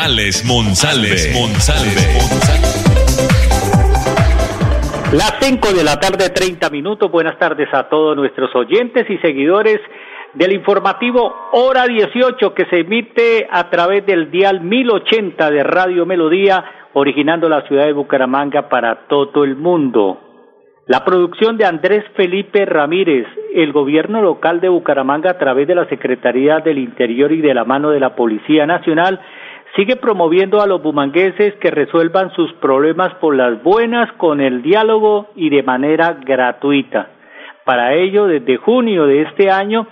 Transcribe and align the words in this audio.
Alex 0.00 0.44
Monsalve. 0.46 1.10
Las 5.12 5.34
5 5.40 5.72
de 5.72 5.82
la 5.82 5.98
tarde, 5.98 6.30
30 6.30 6.70
minutos. 6.70 7.10
Buenas 7.10 7.36
tardes 7.36 7.68
a 7.72 7.88
todos 7.88 8.16
nuestros 8.16 8.54
oyentes 8.54 9.10
y 9.10 9.18
seguidores 9.18 9.80
del 10.34 10.52
informativo 10.52 11.34
Hora 11.50 11.88
18 11.88 12.54
que 12.54 12.66
se 12.66 12.80
emite 12.82 13.48
a 13.50 13.70
través 13.70 14.06
del 14.06 14.30
dial 14.30 14.60
1080 14.60 15.50
de 15.50 15.64
Radio 15.64 16.06
Melodía, 16.06 16.64
originando 16.92 17.48
la 17.48 17.66
ciudad 17.66 17.86
de 17.86 17.92
Bucaramanga 17.92 18.68
para 18.68 19.08
todo 19.08 19.42
el 19.42 19.56
mundo. 19.56 20.20
La 20.86 21.04
producción 21.04 21.58
de 21.58 21.66
Andrés 21.66 22.04
Felipe 22.14 22.64
Ramírez, 22.66 23.26
el 23.52 23.72
gobierno 23.72 24.22
local 24.22 24.60
de 24.60 24.68
Bucaramanga 24.68 25.32
a 25.32 25.38
través 25.38 25.66
de 25.66 25.74
la 25.74 25.88
Secretaría 25.88 26.60
del 26.60 26.78
Interior 26.78 27.32
y 27.32 27.40
de 27.40 27.52
la 27.52 27.64
mano 27.64 27.90
de 27.90 27.98
la 27.98 28.14
Policía 28.14 28.64
Nacional, 28.64 29.20
sigue 29.76 29.96
promoviendo 29.96 30.60
a 30.60 30.66
los 30.66 30.82
bumangueses 30.82 31.54
que 31.56 31.70
resuelvan 31.70 32.32
sus 32.34 32.52
problemas 32.54 33.14
por 33.16 33.34
las 33.34 33.62
buenas 33.62 34.10
con 34.14 34.40
el 34.40 34.62
diálogo 34.62 35.28
y 35.36 35.50
de 35.50 35.62
manera 35.62 36.18
gratuita. 36.24 37.10
Para 37.64 37.94
ello, 37.94 38.26
desde 38.26 38.56
junio 38.56 39.06
de 39.06 39.22
este 39.22 39.50
año, 39.50 39.86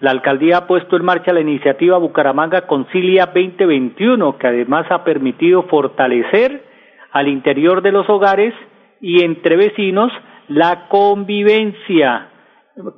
la 0.00 0.10
alcaldía 0.10 0.58
ha 0.58 0.66
puesto 0.66 0.96
en 0.96 1.04
marcha 1.04 1.32
la 1.32 1.40
iniciativa 1.40 1.96
Bucaramanga 1.96 2.66
Concilia 2.66 3.26
2021, 3.26 4.36
que 4.36 4.46
además 4.46 4.86
ha 4.90 5.04
permitido 5.04 5.62
fortalecer 5.62 6.62
al 7.10 7.28
interior 7.28 7.80
de 7.80 7.92
los 7.92 8.08
hogares 8.10 8.52
y 9.00 9.22
entre 9.22 9.56
vecinos 9.56 10.12
la 10.48 10.88
convivencia, 10.88 12.28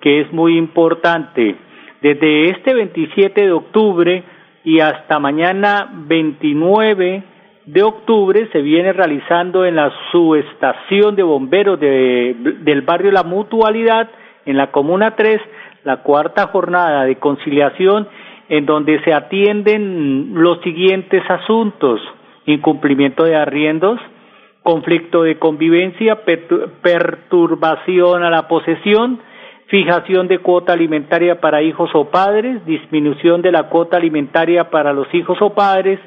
que 0.00 0.22
es 0.22 0.32
muy 0.32 0.58
importante. 0.58 1.54
Desde 2.02 2.50
este 2.50 2.74
27 2.74 3.40
de 3.40 3.52
octubre 3.52 4.24
y 4.66 4.80
hasta 4.80 5.18
mañana 5.20 5.88
29 5.92 7.22
de 7.66 7.82
octubre 7.84 8.48
se 8.50 8.62
viene 8.62 8.92
realizando 8.92 9.64
en 9.64 9.76
la 9.76 9.92
subestación 10.10 11.14
de 11.14 11.22
bomberos 11.22 11.78
del 11.78 12.82
barrio 12.82 13.12
La 13.12 13.22
Mutualidad, 13.22 14.10
en 14.44 14.56
la 14.56 14.72
Comuna 14.72 15.14
3, 15.14 15.40
la 15.84 15.98
cuarta 15.98 16.48
jornada 16.48 17.04
de 17.04 17.14
conciliación 17.14 18.08
en 18.48 18.66
donde 18.66 19.00
se 19.04 19.14
atienden 19.14 20.32
los 20.34 20.60
siguientes 20.62 21.22
asuntos, 21.30 22.00
incumplimiento 22.46 23.22
de 23.22 23.36
arriendos, 23.36 24.00
conflicto 24.64 25.22
de 25.22 25.38
convivencia, 25.38 26.22
perturbación 26.82 28.24
a 28.24 28.30
la 28.30 28.48
posesión, 28.48 29.20
fijación 29.66 30.28
de 30.28 30.38
cuota 30.38 30.72
alimentaria 30.72 31.40
para 31.40 31.62
hijos 31.62 31.90
o 31.94 32.06
padres, 32.10 32.64
disminución 32.66 33.42
de 33.42 33.52
la 33.52 33.64
cuota 33.68 33.96
alimentaria 33.96 34.70
para 34.70 34.92
los 34.92 35.12
hijos 35.12 35.38
o 35.40 35.54
padres, 35.54 35.98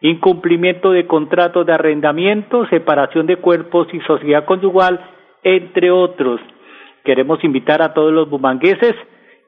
incumplimiento 0.00 0.90
de 0.90 1.06
contratos 1.06 1.66
de 1.66 1.72
arrendamiento, 1.72 2.66
separación 2.68 3.26
de 3.26 3.36
cuerpos 3.36 3.88
y 3.92 4.00
sociedad 4.00 4.44
conyugal, 4.44 5.00
entre 5.42 5.90
otros. 5.90 6.40
Queremos 7.04 7.42
invitar 7.44 7.82
a 7.82 7.94
todos 7.94 8.12
los 8.12 8.28
bumangueses 8.28 8.94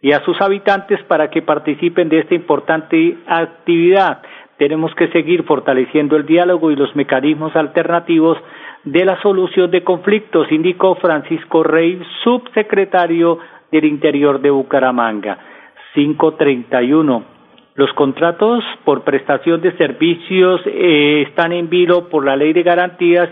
y 0.00 0.12
a 0.12 0.24
sus 0.24 0.40
habitantes 0.40 1.02
para 1.04 1.28
que 1.28 1.42
participen 1.42 2.08
de 2.08 2.20
esta 2.20 2.34
importante 2.34 3.18
actividad. 3.26 4.22
Tenemos 4.56 4.94
que 4.94 5.08
seguir 5.08 5.44
fortaleciendo 5.44 6.16
el 6.16 6.26
diálogo 6.26 6.70
y 6.70 6.76
los 6.76 6.94
mecanismos 6.94 7.54
alternativos 7.56 8.38
de 8.84 9.04
la 9.04 9.20
solución 9.22 9.70
de 9.70 9.84
conflictos, 9.84 10.50
indicó 10.50 10.94
Francisco 10.96 11.62
Rey, 11.62 12.00
subsecretario 12.22 13.38
del 13.70 13.84
Interior 13.84 14.40
de 14.40 14.50
Bucaramanga. 14.50 15.38
531. 15.94 17.24
Los 17.74 17.92
contratos 17.92 18.64
por 18.84 19.04
prestación 19.04 19.60
de 19.60 19.76
servicios 19.76 20.60
eh, 20.66 21.24
están 21.28 21.52
en 21.52 21.68
vilo 21.68 22.08
por 22.08 22.24
la 22.24 22.36
Ley 22.36 22.52
de 22.52 22.62
Garantías 22.62 23.28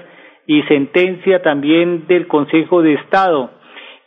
y 0.47 0.63
sentencia 0.63 1.43
también 1.43 2.07
del 2.07 2.27
Consejo 2.27 2.83
de 2.83 2.95
Estado 2.95 3.51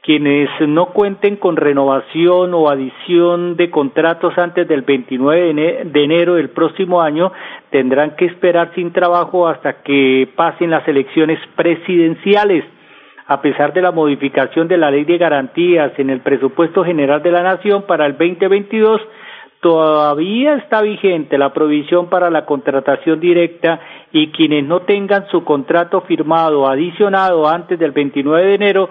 quienes 0.09 0.50
no 0.62 0.88
cuenten 0.88 1.36
con 1.36 1.56
renovación 1.56 2.52
o 2.56 2.68
adición 2.68 3.56
de 3.58 3.70
contratos 3.70 4.36
antes 4.40 4.68
del 4.68 4.81
29 4.81 5.84
de 5.86 6.03
enero 6.03 6.34
del 6.34 6.50
próximo 6.50 7.00
año 7.00 7.31
tendrán 7.70 8.16
que 8.16 8.25
esperar 8.25 8.72
sin 8.74 8.92
trabajo 8.92 9.47
hasta 9.47 9.84
que 9.84 10.28
pasen 10.36 10.72
las 10.72 10.88
elecciones 10.88 11.38
presidenciales. 11.56 12.66
A 13.28 13.40
pesar 13.40 13.72
de 13.72 13.84
la 13.84 13.92
modificación 13.92 14.68
de 14.68 14.78
la 14.78 14.90
ley 14.90 15.03
de 15.03 15.20
garantías 15.20 15.92
en 16.00 16.09
el 16.09 16.22
presupuesto 16.22 16.84
general 16.84 17.22
de 17.22 17.31
la 17.31 17.44
Nación 17.44 17.84
para 17.84 18.08
el 18.08 18.14
2022, 18.14 19.00
todavía 19.62 20.56
está 20.56 20.81
vigente 20.81 21.38
la 21.38 21.53
provisión 21.53 22.09
para 22.09 22.31
la 22.31 22.47
contratación 22.47 23.20
directa 23.20 23.80
y 24.12 24.30
quienes 24.30 24.64
no 24.64 24.80
tengan 24.80 25.28
su 25.28 25.44
contrato 25.44 26.02
firmado 26.02 26.68
adicionado 26.68 27.47
antes 27.47 27.78
del 27.78 27.91
29 27.91 28.44
de 28.44 28.56
enero 28.56 28.90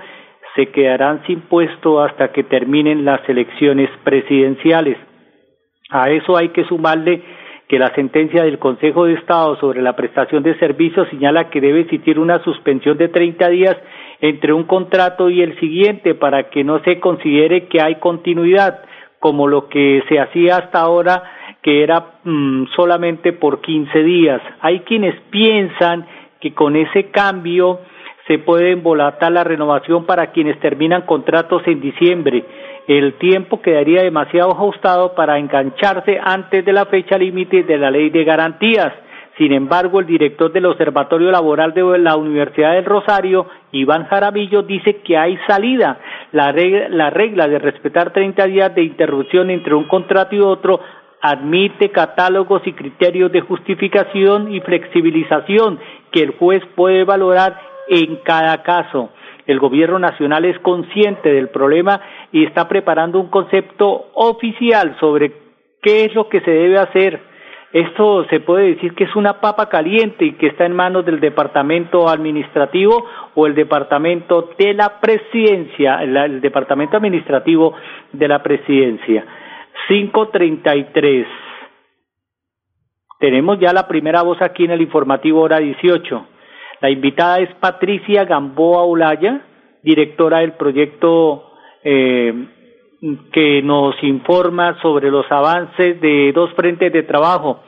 se 0.59 0.71
quedarán 0.73 1.23
sin 1.25 1.43
puesto 1.43 2.03
hasta 2.03 2.33
que 2.33 2.43
terminen 2.43 3.05
las 3.05 3.21
elecciones 3.29 3.89
presidenciales. 4.03 4.99
A 5.89 6.11
eso 6.11 6.37
hay 6.37 6.49
que 6.49 6.65
sumarle 6.65 7.23
que 7.69 7.79
la 7.79 7.95
sentencia 7.95 8.43
del 8.43 8.59
Consejo 8.59 9.05
de 9.05 9.15
Estado 9.15 9.55
sobre 9.61 9.83
la 9.83 9.95
prestación 9.95 10.43
de 10.43 10.59
servicios 10.59 11.07
señala 11.11 11.49
que 11.49 11.61
debe 11.61 11.83
existir 11.83 12.19
una 12.19 12.43
suspensión 12.43 12.99
de 12.99 13.07
30 13.07 13.49
días 13.51 13.77
entre 14.21 14.53
un 14.53 14.65
contrato 14.65 15.31
y 15.31 15.43
el 15.43 15.57
siguiente 15.61 16.17
para 16.17 16.51
que 16.51 16.65
no 16.65 16.83
se 16.83 16.99
considere 16.99 17.69
que 17.69 17.81
hay 17.81 17.95
continuidad, 18.01 18.81
como 19.21 19.47
lo 19.47 19.69
que 19.69 20.03
se 20.09 20.19
hacía 20.19 20.57
hasta 20.57 20.81
ahora, 20.81 21.23
que 21.63 21.85
era 21.85 22.15
mm, 22.25 22.65
solamente 22.75 23.33
por 23.33 23.61
15 23.61 24.03
días. 24.03 24.43
Hay 24.61 24.81
quienes 24.81 25.15
piensan 25.31 26.05
que 26.41 26.53
con 26.53 26.75
ese 26.75 27.11
cambio 27.13 27.79
se 28.29 28.39
puede 28.39 28.73
embolatar 28.73 29.33
la 29.33 29.43
renovación 29.43 30.05
para 30.05 30.31
quienes 30.33 30.61
terminan 30.61 31.03
contratos 31.03 31.63
en 31.67 31.81
diciembre. 31.81 32.45
El 32.87 33.15
tiempo 33.15 33.61
quedaría 33.61 34.03
demasiado 34.03 34.53
ajustado 34.53 35.15
para 35.15 35.39
engancharse 35.39 36.21
antes 36.23 36.65
de 36.65 36.73
la 36.73 36.87
fecha 36.87 37.19
límite 37.19 37.65
de 37.65 37.79
la 37.79 37.91
ley 37.91 38.11
de 38.11 38.25
garantías. 38.25 38.93
Sin 39.39 39.53
embargo, 39.53 40.01
el 40.01 40.07
director 40.07 40.53
del 40.53 40.67
Observatorio 40.67 41.31
Laboral 41.31 41.73
de 41.73 41.99
la 41.99 42.17
Universidad 42.17 42.75
del 42.75 42.85
Rosario, 42.85 43.47
Iván 43.73 44.07
Jaramillo, 44.07 44.63
dice 44.63 44.97
que 44.97 45.17
hay 45.17 45.39
salida. 45.47 45.99
La 46.33 46.53
regla, 46.53 46.89
la 46.91 47.11
regla 47.11 47.47
de 47.47 47.59
respetar 47.59 48.13
30 48.13 48.47
días 48.47 48.75
de 48.75 48.83
interrupción 48.83 49.51
entre 49.51 49.75
un 49.75 49.85
contrato 49.85 50.35
y 50.35 50.41
otro 50.41 50.81
admite 51.21 51.91
catálogos 51.91 52.63
y 52.67 52.73
criterios 52.73 53.33
de 53.33 53.41
justificación 53.41 54.53
y 54.53 54.61
flexibilización 54.61 55.79
que 56.13 56.23
el 56.23 56.31
juez 56.33 56.63
puede 56.75 57.05
valorar 57.05 57.68
en 57.89 58.17
cada 58.25 58.63
caso. 58.63 59.11
El 59.47 59.59
gobierno 59.59 59.99
nacional 59.99 60.45
es 60.45 60.59
consciente 60.61 61.33
del 61.33 61.49
problema 61.49 62.01
y 62.33 62.45
está 62.45 62.69
preparando 62.69 63.19
un 63.19 63.29
concepto 63.29 64.11
oficial 64.15 64.97
sobre 65.01 65.33
qué 65.81 66.05
es 66.05 66.15
lo 66.15 66.29
que 66.29 66.41
se 66.43 66.51
debe 66.51 66.79
hacer. 66.79 67.21
Esto 67.73 68.25
se 68.31 68.41
puede 68.41 68.75
decir 68.75 68.95
que 68.95 69.05
es 69.05 69.15
una 69.15 69.41
papa 69.41 69.69
caliente 69.69 70.25
y 70.25 70.33
que 70.33 70.47
está 70.47 70.65
en 70.65 70.75
manos 70.75 71.05
del 71.05 71.21
departamento 71.21 72.09
administrativo 72.09 73.05
o 73.35 73.47
el 73.47 73.55
departamento 73.55 74.51
de 74.59 74.73
la 74.73 75.01
presidencia, 75.01 76.03
el, 76.03 76.41
departamento 76.41 76.97
administrativo 76.97 77.75
de 78.13 78.29
la 78.29 78.43
presidencia. 78.43 79.25
533. 79.87 81.27
Tenemos 83.19 83.59
ya 83.61 83.73
la 83.73 83.87
primera 83.87 84.23
voz 84.23 84.41
aquí 84.41 84.65
en 84.65 84.71
el 84.71 84.81
informativo 84.81 85.43
hora 85.43 85.59
18. 85.59 86.27
La 86.81 86.91
invitada 86.91 87.41
es 87.41 87.53
Patricia 87.57 88.25
Gamboa 88.25 88.85
Olaya, 88.85 89.41
directora 89.83 90.39
del 90.41 90.53
proyecto 90.53 91.53
eh, 91.83 92.33
que 93.33 93.63
nos 93.63 93.95
informa 94.03 94.81
sobre 94.81 95.11
los 95.11 95.31
avances 95.31 96.01
de 96.01 96.33
dos 96.33 96.53
frentes 96.55 96.93
de 96.93 97.03
trabajo, 97.03 97.61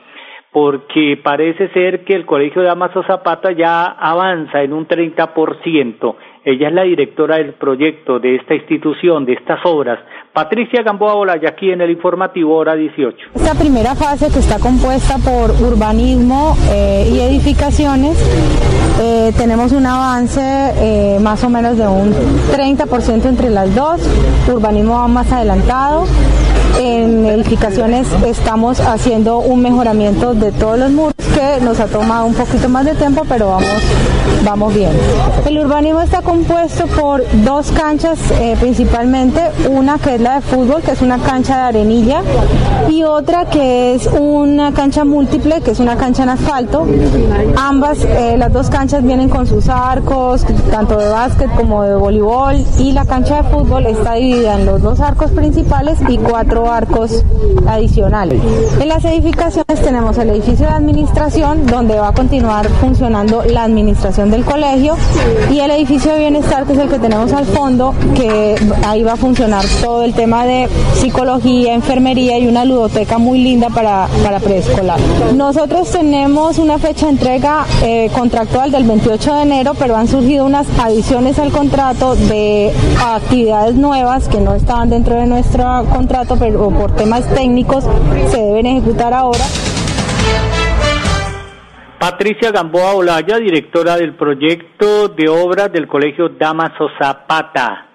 porque 0.51 1.19
parece 1.21 1.69
ser 1.69 2.03
que 2.03 2.13
el 2.13 2.25
Colegio 2.25 2.61
de 2.61 2.69
Amazo 2.69 3.03
Zapata 3.03 3.51
ya 3.51 3.85
avanza 3.85 4.61
en 4.61 4.73
un 4.73 4.87
30% 4.87 6.15
Ella 6.43 6.67
es 6.67 6.73
la 6.73 6.83
directora 6.83 7.37
del 7.37 7.53
proyecto 7.53 8.19
de 8.19 8.35
esta 8.35 8.55
institución, 8.55 9.25
de 9.25 9.33
estas 9.33 9.59
obras. 9.65 9.99
Patricia 10.33 10.81
Gamboa 10.81 11.15
Olaya, 11.15 11.49
aquí 11.49 11.71
en 11.71 11.81
el 11.81 11.91
informativo 11.91 12.55
Hora 12.55 12.73
18. 12.75 13.17
Esta 13.35 13.53
primera 13.53 13.95
fase 13.95 14.29
que 14.31 14.39
está 14.39 14.59
compuesta 14.59 15.17
por 15.17 15.51
urbanismo 15.51 16.55
eh, 16.69 17.09
y 17.11 17.19
edificaciones, 17.19 18.17
eh, 19.01 19.33
tenemos 19.37 19.73
un 19.73 19.85
avance 19.85 20.41
eh, 20.41 21.19
más 21.21 21.43
o 21.43 21.49
menos 21.49 21.77
de 21.77 21.85
un 21.85 22.13
30% 22.13 23.25
entre 23.25 23.49
las 23.49 23.75
dos. 23.75 23.99
Urbanismo 24.47 24.93
va 24.93 25.09
más 25.09 25.29
adelantado. 25.33 26.05
En 26.79 27.25
edificaciones 27.25 28.07
estamos 28.25 28.79
haciendo 28.79 29.39
un 29.39 29.61
mejoramiento 29.61 30.33
de 30.33 30.53
todos 30.53 30.79
los 30.79 30.91
muros 30.91 31.13
que 31.35 31.63
nos 31.63 31.79
ha 31.81 31.87
tomado 31.87 32.25
un 32.25 32.33
poquito 32.33 32.69
más 32.69 32.85
de 32.85 32.95
tiempo, 32.95 33.23
pero 33.27 33.49
vamos, 33.49 33.83
vamos 34.45 34.73
bien. 34.73 34.91
El 35.45 35.59
urbanismo 35.59 36.01
está 36.01 36.21
compuesto 36.21 36.87
por 36.87 37.23
dos 37.43 37.71
canchas 37.71 38.19
principalmente, 38.59 39.41
una 39.69 39.99
que 39.99 40.17
la 40.21 40.35
de 40.35 40.41
fútbol, 40.41 40.81
que 40.81 40.91
es 40.91 41.01
una 41.01 41.17
cancha 41.17 41.57
de 41.57 41.61
arenilla, 41.63 42.21
y 42.89 43.03
otra 43.03 43.45
que 43.45 43.95
es 43.95 44.07
una 44.07 44.71
cancha 44.71 45.03
múltiple, 45.03 45.61
que 45.61 45.71
es 45.71 45.79
una 45.79 45.95
cancha 45.97 46.23
en 46.23 46.29
asfalto. 46.29 46.85
Ambas, 47.57 48.03
eh, 48.03 48.35
las 48.37 48.53
dos 48.53 48.69
canchas 48.69 49.03
vienen 49.03 49.29
con 49.29 49.47
sus 49.47 49.67
arcos, 49.67 50.45
tanto 50.69 50.97
de 50.97 51.09
básquet 51.09 51.49
como 51.55 51.83
de 51.83 51.95
voleibol, 51.95 52.63
y 52.77 52.91
la 52.91 53.05
cancha 53.05 53.41
de 53.41 53.49
fútbol 53.49 53.87
está 53.87 54.13
dividida 54.13 54.59
en 54.59 54.65
los 54.65 54.81
dos 54.81 54.99
arcos 54.99 55.31
principales 55.31 55.97
y 56.07 56.17
cuatro 56.17 56.71
arcos 56.71 57.23
adicionales. 57.67 58.41
En 58.79 58.89
las 58.89 59.03
edificaciones 59.05 59.81
tenemos 59.83 60.17
el 60.17 60.29
edificio 60.29 60.67
de 60.67 60.73
administración, 60.73 61.65
donde 61.65 61.99
va 61.99 62.09
a 62.09 62.13
continuar 62.13 62.67
funcionando 62.79 63.43
la 63.43 63.63
administración 63.63 64.29
del 64.29 64.45
colegio, 64.45 64.95
y 65.49 65.59
el 65.59 65.71
edificio 65.71 66.13
de 66.13 66.19
bienestar, 66.19 66.65
que 66.65 66.73
es 66.73 66.79
el 66.79 66.89
que 66.89 66.99
tenemos 66.99 67.33
al 67.33 67.45
fondo, 67.45 67.93
que 68.15 68.55
ahí 68.87 69.03
va 69.03 69.13
a 69.13 69.17
funcionar 69.17 69.65
todo 69.81 70.03
el 70.03 70.10
tema 70.13 70.45
de 70.45 70.67
psicología, 70.93 71.73
enfermería 71.73 72.37
y 72.39 72.47
una 72.47 72.65
ludoteca 72.65 73.17
muy 73.17 73.39
linda 73.43 73.69
para, 73.69 74.07
para 74.23 74.39
preescolar. 74.39 74.99
Nosotros 75.35 75.91
tenemos 75.91 76.57
una 76.57 76.77
fecha 76.77 77.07
de 77.07 77.11
entrega 77.13 77.65
eh, 77.83 78.09
contractual 78.13 78.71
del 78.71 78.83
28 78.83 79.35
de 79.35 79.41
enero, 79.41 79.73
pero 79.77 79.95
han 79.95 80.07
surgido 80.07 80.45
unas 80.45 80.67
adiciones 80.79 81.39
al 81.39 81.51
contrato 81.51 82.15
de 82.15 82.71
actividades 83.05 83.75
nuevas 83.75 84.27
que 84.27 84.39
no 84.39 84.55
estaban 84.55 84.89
dentro 84.89 85.15
de 85.15 85.25
nuestro 85.25 85.85
contrato, 85.91 86.35
pero 86.39 86.69
por 86.69 86.95
temas 86.95 87.27
técnicos 87.33 87.85
se 88.29 88.37
deben 88.37 88.65
ejecutar 88.65 89.13
ahora. 89.13 89.45
Patricia 92.01 92.49
Gamboa 92.51 92.95
Olaya, 92.95 93.37
directora 93.37 93.95
del 93.95 94.15
proyecto 94.15 95.07
de 95.09 95.29
obras 95.29 95.71
del 95.71 95.87
Colegio 95.87 96.29
Damaso 96.29 96.89
Zapata. 96.99 97.90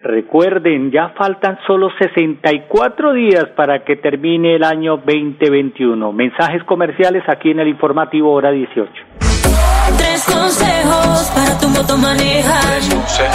Recuerden, 0.00 0.90
ya 0.92 1.14
faltan 1.16 1.58
solo 1.66 1.88
64 1.98 3.14
días 3.14 3.46
para 3.56 3.82
que 3.82 3.96
termine 3.96 4.56
el 4.56 4.62
año 4.62 4.98
2021. 4.98 6.12
Mensajes 6.12 6.62
comerciales 6.64 7.22
aquí 7.28 7.50
en 7.50 7.60
el 7.60 7.68
informativo 7.68 8.30
hora 8.32 8.50
18. 8.50 8.92
Tres 9.96 10.24
consejos 10.24 11.32
para 11.34 11.58
tu 11.58 11.68
moto 11.68 11.96
manejar. 11.96 12.82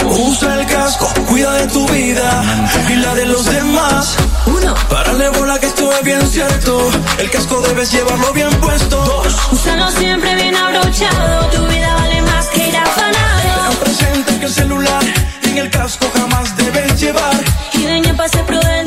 Usa 0.06 0.60
el 0.60 0.66
casco, 0.68 1.06
cuida 1.28 1.52
de 1.54 1.66
tu 1.66 1.84
vida 1.88 2.42
y 2.88 2.96
la 2.96 3.14
de 3.16 3.26
los 3.26 3.44
demás. 3.44 4.16
Uno. 4.46 4.74
Párale 4.88 5.30
bola 5.30 5.58
que 5.58 5.66
esto 5.66 5.90
es 5.90 6.04
bien 6.04 6.22
cierto. 6.22 6.78
El 7.18 7.28
casco 7.30 7.60
debes 7.62 7.92
llevarlo 7.92 8.32
bien 8.34 8.50
puesto. 8.60 8.96
Dos. 8.96 9.52
Úsalo 9.52 9.88
siempre 9.90 10.32
bien 10.36 10.54
abrochado. 10.54 11.50
Tu 11.50 11.66
vida 11.66 11.92
vale 11.96 12.22
más 12.22 12.48
que 12.50 12.68
ir 12.68 12.76
afanado. 12.76 13.68
Ten 13.68 13.78
presente 13.78 14.38
que 14.38 14.46
el 14.46 14.52
celular 14.52 15.02
en 15.52 15.58
el 15.58 15.70
casco 15.70 16.10
jamás 16.14 16.56
debes 16.56 17.00
llevar. 17.00 17.44
Y 17.74 17.82
de 17.82 18.14
para 18.14 18.28
ser 18.28 18.44
prudente. 18.46 18.81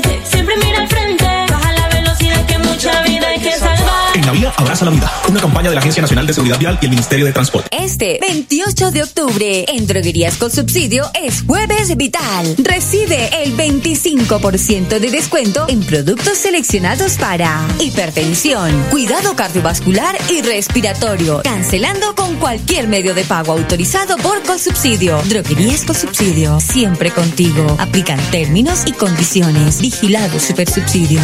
Vía 4.45 4.53
abraza 4.57 4.85
la 4.85 4.91
vida. 4.91 5.11
Una 5.27 5.39
campaña 5.39 5.69
de 5.69 5.75
la 5.75 5.81
Agencia 5.81 6.01
Nacional 6.01 6.27
de 6.27 6.33
Seguridad 6.33 6.59
Vial 6.59 6.77
y 6.81 6.85
el 6.85 6.91
Ministerio 6.91 7.25
de 7.25 7.33
Transporte. 7.33 7.67
Este 7.71 8.19
28 8.21 8.91
de 8.91 9.03
octubre 9.03 9.65
en 9.67 9.87
Droguerías 9.87 10.37
con 10.37 10.51
Subsidio 10.51 11.09
es 11.19 11.43
Jueves 11.43 11.95
Vital. 11.97 12.55
Recibe 12.59 13.43
el 13.43 13.55
25% 13.57 14.99
de 14.99 15.09
descuento 15.09 15.65
en 15.67 15.81
productos 15.83 16.37
seleccionados 16.37 17.13
para 17.13 17.65
hipertensión, 17.79 18.71
cuidado 18.91 19.35
cardiovascular 19.35 20.15
y 20.29 20.41
respiratorio, 20.41 21.41
cancelando 21.43 22.13
con 22.15 22.35
cualquier 22.35 22.87
medio 22.87 23.15
de 23.15 23.23
pago 23.23 23.53
autorizado 23.53 24.17
por 24.17 24.43
Colsubsidio. 24.43 25.21
Droguerías 25.27 25.85
con 25.85 25.95
Subsidio, 25.95 26.59
siempre 26.59 27.09
contigo. 27.11 27.77
Aplican 27.79 28.19
términos 28.29 28.83
y 28.85 28.91
condiciones. 28.91 29.81
Vigilado 29.81 30.39
Supersubsidio. 30.39 31.21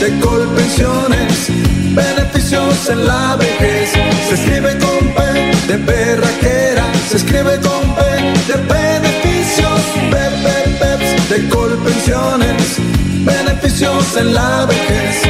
De 0.00 0.18
Colpensiones, 0.20 1.48
beneficios 1.94 2.88
en 2.88 3.06
la 3.06 3.36
vejez. 3.36 3.90
Se 4.28 4.34
escribe 4.34 4.76
con 4.78 5.14
P 5.14 5.22
de 5.68 5.78
perraquera, 5.78 6.84
se 7.08 7.16
escribe 7.16 7.58
con 7.60 7.94
P 7.94 8.02
de 8.48 8.56
beneficios. 8.74 9.80
Pepe 10.10 10.76
Peps 10.80 11.28
de 11.30 11.48
Colpensiones, 11.48 12.76
beneficios 13.24 14.16
en 14.16 14.34
la 14.34 14.66
vejez. 14.66 15.22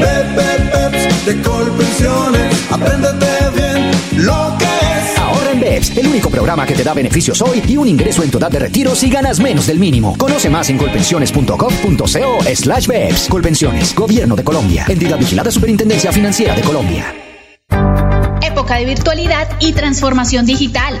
Pepe 0.00 0.70
Peps 0.72 1.26
de 1.26 1.42
Colpensiones, 1.42 2.54
apréndete 2.70 3.50
bien 3.56 3.90
lo 4.24 4.56
que 4.58 4.83
BEPS, 5.64 5.96
el 5.96 6.06
único 6.06 6.28
programa 6.28 6.66
que 6.66 6.74
te 6.74 6.84
da 6.84 6.92
beneficios 6.92 7.40
hoy 7.40 7.62
y 7.66 7.76
un 7.78 7.88
ingreso 7.88 8.22
en 8.22 8.30
tu 8.30 8.36
edad 8.38 8.50
de 8.50 8.58
retiro 8.58 8.94
si 8.94 9.08
ganas 9.08 9.40
menos 9.40 9.66
del 9.66 9.78
mínimo. 9.78 10.16
Conoce 10.18 10.50
más 10.50 10.68
en 10.68 10.76
colpensiones.gov.co 10.76 12.38
slash 12.54 12.86
BEPS. 12.86 13.28
Colpensiones, 13.28 13.94
Gobierno 13.94 14.36
de 14.36 14.44
Colombia. 14.44 14.84
Entidad 14.88 15.18
vigilada 15.18 15.50
Superintendencia 15.50 16.12
Financiera 16.12 16.54
de 16.54 16.62
Colombia. 16.62 17.14
Época 18.42 18.76
de 18.76 18.84
virtualidad 18.84 19.48
y 19.60 19.72
transformación 19.72 20.44
digital. 20.44 21.00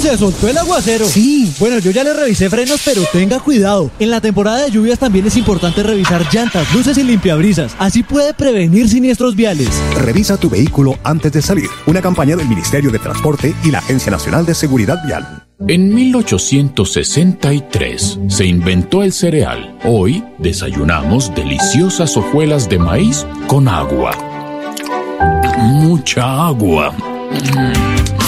Se 0.00 0.16
soltó 0.16 0.48
el 0.48 0.56
aguacero. 0.56 1.06
Sí. 1.06 1.52
Bueno, 1.58 1.78
yo 1.78 1.90
ya 1.90 2.02
le 2.02 2.14
revisé 2.14 2.48
frenos, 2.48 2.80
pero 2.84 3.02
tenga 3.12 3.38
cuidado. 3.38 3.90
En 3.98 4.10
la 4.10 4.20
temporada 4.20 4.64
de 4.64 4.70
lluvias 4.70 4.98
también 4.98 5.26
es 5.26 5.36
importante 5.36 5.82
revisar 5.82 6.24
llantas, 6.32 6.72
luces 6.72 6.96
y 6.96 7.04
limpiabrisas. 7.04 7.72
Así 7.78 8.02
puede 8.02 8.32
prevenir 8.32 8.88
siniestros 8.88 9.36
viales. 9.36 9.68
Revisa 9.94 10.38
tu 10.38 10.48
vehículo 10.48 10.98
antes 11.04 11.32
de 11.32 11.42
salir. 11.42 11.68
Una 11.86 12.00
campaña 12.00 12.34
del 12.34 12.48
Ministerio 12.48 12.90
de 12.90 12.98
Transporte 12.98 13.54
y 13.62 13.70
la 13.70 13.80
Agencia 13.80 14.10
Nacional 14.10 14.46
de 14.46 14.54
Seguridad 14.54 15.04
Vial. 15.04 15.44
En 15.68 15.94
1863 15.94 18.20
se 18.28 18.46
inventó 18.46 19.02
el 19.02 19.12
cereal. 19.12 19.76
Hoy 19.84 20.24
desayunamos 20.38 21.34
deliciosas 21.34 22.16
hojuelas 22.16 22.70
de 22.70 22.78
maíz 22.78 23.26
con 23.46 23.68
agua. 23.68 24.12
Mucha 25.58 26.46
agua. 26.46 26.94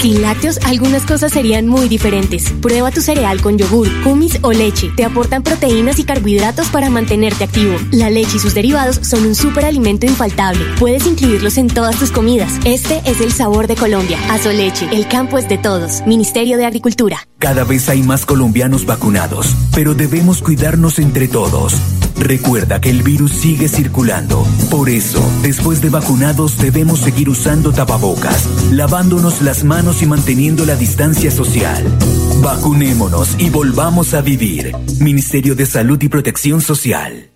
Sin 0.03 0.21
lácteos, 0.21 0.59
algunas 0.65 1.05
cosas 1.05 1.31
serían 1.31 1.69
muy 1.69 1.89
diferentes. 1.89 2.51
Prueba 2.61 2.91
tu 2.91 3.01
cereal 3.01 3.41
con 3.41 3.57
yogur, 3.57 3.87
kumis 4.03 4.41
o 4.43 4.51
leche. 4.51 4.91
Te 4.97 5.05
aportan 5.05 5.45
proteínas 5.45 6.01
y 6.01 6.03
carbohidratos 6.03 6.67
para 6.71 6.91
mantenerte 6.91 7.45
activo. 7.45 7.77
La 7.93 8.11
leche 8.11 8.39
y 8.39 8.41
sus 8.41 8.53
derivados 8.53 8.99
son 9.03 9.25
un 9.25 9.37
superalimento 9.37 10.05
infaltable. 10.05 10.65
Puedes 10.81 11.07
incluirlos 11.07 11.57
en 11.57 11.69
todas 11.69 12.01
tus 12.01 12.11
comidas. 12.11 12.59
Este 12.65 13.01
es 13.05 13.21
el 13.21 13.31
sabor 13.31 13.69
de 13.69 13.77
Colombia. 13.77 14.19
Azoleche, 14.29 14.89
el 14.91 15.07
campo 15.07 15.39
es 15.39 15.49
de 15.49 15.59
todos. 15.59 16.05
Ministerio 16.05 16.57
de 16.57 16.67
Agricultura. 16.67 17.29
Cada 17.39 17.63
vez 17.63 17.89
hay 17.89 18.03
más 18.03 18.27
colombianos 18.27 18.87
vacunados, 18.87 19.55
pero 19.73 19.95
debemos 19.95 20.43
cuidarnos 20.43 20.99
entre 20.99 21.29
todos. 21.29 21.75
Recuerda 22.17 22.81
que 22.81 22.91
el 22.91 23.03
virus 23.03 23.33
sigue 23.33 23.69
circulando. 23.69 24.47
Por 24.71 24.89
eso, 24.89 25.21
después 25.43 25.81
de 25.81 25.91
vacunados 25.91 26.57
debemos 26.59 27.01
seguir 27.01 27.29
usando 27.29 27.73
tapabocas, 27.73 28.49
lavándonos 28.71 29.43
las 29.43 29.65
manos 29.65 29.92
y 30.01 30.07
manteniendo 30.07 30.65
la 30.65 30.77
distancia 30.77 31.31
social. 31.31 31.85
Vacunémonos 32.41 33.37
y 33.39 33.51
volvamos 33.51 34.15
a 34.15 34.23
vivir. 34.23 34.73
Ministerio 35.01 35.55
de 35.55 35.67
Salud 35.67 36.01
y 36.03 36.09
Protección 36.09 36.63
Social. 36.63 37.31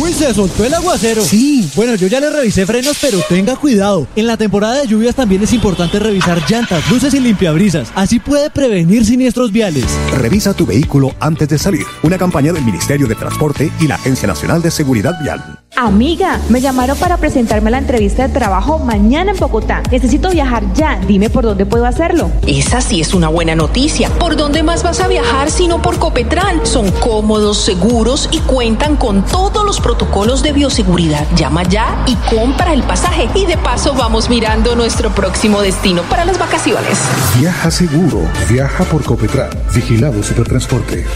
Uy, 0.00 0.12
se 0.12 0.32
soltó 0.32 0.64
el 0.64 0.74
aguacero. 0.74 1.22
Sí. 1.22 1.70
Bueno, 1.76 1.94
yo 1.94 2.06
ya 2.06 2.20
le 2.20 2.30
revisé 2.30 2.66
frenos, 2.66 2.96
pero 3.00 3.18
tenga 3.28 3.54
cuidado. 3.56 4.06
En 4.16 4.26
la 4.26 4.36
temporada 4.36 4.80
de 4.80 4.86
lluvias 4.88 5.14
también 5.14 5.42
es 5.42 5.52
importante 5.52 5.98
revisar 5.98 6.42
llantas, 6.48 6.90
luces 6.90 7.12
y 7.14 7.20
limpiabrisas. 7.20 7.92
Así 7.94 8.18
puede 8.18 8.50
prevenir 8.50 9.04
siniestros 9.04 9.52
viales. 9.52 9.84
Revisa 10.16 10.54
tu 10.54 10.66
vehículo 10.66 11.14
antes 11.20 11.48
de 11.48 11.58
salir. 11.58 11.84
Una 12.02 12.18
campaña 12.18 12.52
del 12.52 12.64
Ministerio 12.64 13.06
de 13.06 13.14
Transporte 13.14 13.70
y 13.78 13.86
la 13.86 13.96
Agencia 13.96 14.26
Nacional 14.26 14.62
de 14.62 14.70
Seguridad 14.70 15.14
Vial. 15.22 15.60
Amiga, 15.76 16.38
me 16.50 16.60
llamaron 16.60 16.98
para 16.98 17.16
presentarme 17.16 17.68
a 17.68 17.70
la 17.70 17.78
entrevista 17.78 18.26
de 18.26 18.34
trabajo 18.34 18.78
mañana 18.78 19.30
en 19.30 19.38
Bogotá. 19.38 19.82
Necesito 19.90 20.28
viajar 20.30 20.62
ya. 20.74 21.00
Dime 21.06 21.30
por 21.30 21.44
dónde 21.44 21.64
puedo 21.64 21.86
hacerlo. 21.86 22.30
Esa 22.46 22.80
sí 22.80 23.00
es 23.00 23.14
una 23.14 23.28
buena 23.28 23.54
noticia. 23.54 24.10
¿Por 24.10 24.36
dónde 24.36 24.62
más 24.62 24.82
vas 24.82 25.00
a 25.00 25.08
viajar 25.08 25.50
sino 25.50 25.80
por 25.80 25.98
Copetran? 25.98 26.66
Son 26.66 26.90
cómodos, 26.90 27.58
seguros 27.58 28.28
y 28.30 28.40
cuentan 28.40 28.96
con 28.96 29.24
todos 29.24 29.64
los 29.64 29.80
protocolos 29.80 30.42
de 30.42 30.52
bioseguridad. 30.52 31.26
Llama 31.34 31.62
ya 31.62 32.04
y 32.06 32.14
compra 32.34 32.74
el 32.74 32.82
pasaje. 32.82 33.30
Y 33.34 33.46
de 33.46 33.56
paso 33.56 33.94
vamos 33.94 34.28
mirando 34.28 34.76
nuestro 34.76 35.14
próximo 35.14 35.62
destino 35.62 36.02
para 36.02 36.24
las 36.24 36.38
vacaciones. 36.38 36.98
Viaja 37.38 37.70
seguro. 37.70 38.20
Viaja 38.50 38.84
por 38.84 39.02
Copetran. 39.04 39.50
Vigilado 39.74 40.22
Supertransporte. 40.22 41.06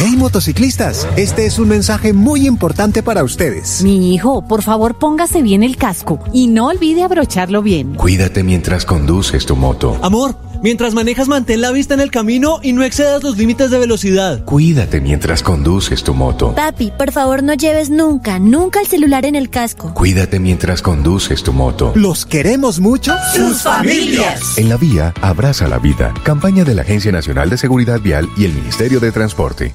Hey 0.00 0.14
motociclistas, 0.16 1.08
este 1.16 1.44
es 1.44 1.58
un 1.58 1.66
mensaje 1.66 2.12
muy 2.12 2.46
importante 2.46 3.02
para 3.02 3.24
ustedes. 3.24 3.82
Mi 3.82 4.14
hijo, 4.14 4.46
por 4.46 4.62
favor 4.62 4.96
póngase 4.96 5.42
bien 5.42 5.64
el 5.64 5.76
casco 5.76 6.20
y 6.32 6.46
no 6.46 6.68
olvide 6.68 7.02
abrocharlo 7.02 7.62
bien. 7.62 7.96
Cuídate 7.96 8.44
mientras 8.44 8.84
conduces 8.84 9.44
tu 9.44 9.56
moto. 9.56 9.98
Amor, 10.00 10.36
mientras 10.62 10.94
manejas 10.94 11.26
mantén 11.26 11.60
la 11.60 11.72
vista 11.72 11.94
en 11.94 12.00
el 12.00 12.12
camino 12.12 12.60
y 12.62 12.74
no 12.74 12.84
excedas 12.84 13.24
los 13.24 13.36
límites 13.36 13.72
de 13.72 13.78
velocidad. 13.80 14.44
Cuídate 14.44 15.00
mientras 15.00 15.42
conduces 15.42 16.04
tu 16.04 16.14
moto. 16.14 16.54
Papi, 16.54 16.92
por 16.96 17.10
favor 17.10 17.42
no 17.42 17.54
lleves 17.54 17.90
nunca, 17.90 18.38
nunca 18.38 18.80
el 18.80 18.86
celular 18.86 19.26
en 19.26 19.34
el 19.34 19.50
casco. 19.50 19.94
Cuídate 19.94 20.38
mientras 20.38 20.80
conduces 20.80 21.42
tu 21.42 21.52
moto. 21.52 21.90
¿Los 21.96 22.24
queremos 22.24 22.78
mucho? 22.78 23.16
¡Sus 23.34 23.62
familias! 23.62 24.58
En 24.58 24.68
la 24.68 24.76
vía, 24.76 25.12
abraza 25.22 25.66
la 25.66 25.80
vida. 25.80 26.14
Campaña 26.22 26.62
de 26.62 26.76
la 26.76 26.82
Agencia 26.82 27.10
Nacional 27.10 27.50
de 27.50 27.58
Seguridad 27.58 28.00
Vial 28.00 28.28
y 28.36 28.44
el 28.44 28.52
Ministerio 28.52 29.00
de 29.00 29.10
Transporte. 29.10 29.74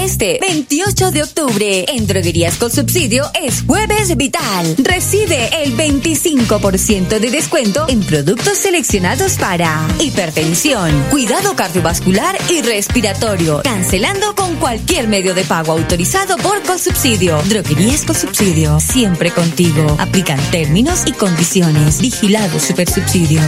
Este 0.00 0.38
28 0.40 1.12
de 1.12 1.22
octubre 1.22 1.84
en 1.88 2.06
Droguerías 2.06 2.56
con 2.56 2.70
Subsidio 2.70 3.30
es 3.40 3.62
Jueves 3.62 4.16
Vital. 4.16 4.74
Recibe 4.78 5.62
el 5.62 5.76
25% 5.76 7.20
de 7.20 7.30
descuento 7.30 7.86
en 7.88 8.02
productos 8.02 8.58
seleccionados 8.58 9.34
para 9.34 9.86
hipertensión, 10.00 10.90
cuidado 11.10 11.54
cardiovascular 11.54 12.36
y 12.50 12.62
respiratorio, 12.62 13.60
cancelando 13.62 14.34
con 14.34 14.56
cualquier 14.56 15.06
medio 15.06 15.32
de 15.32 15.44
pago 15.44 15.72
autorizado 15.72 16.36
por 16.38 16.60
Consubsidio. 16.62 17.40
Droguerías 17.48 18.04
con 18.04 18.16
Subsidio, 18.16 18.80
siempre 18.80 19.30
contigo. 19.30 19.96
Aplican 20.00 20.40
términos 20.50 21.04
y 21.06 21.12
condiciones. 21.12 22.00
Vigilado 22.00 22.58
Supersubsidio. 22.58 23.40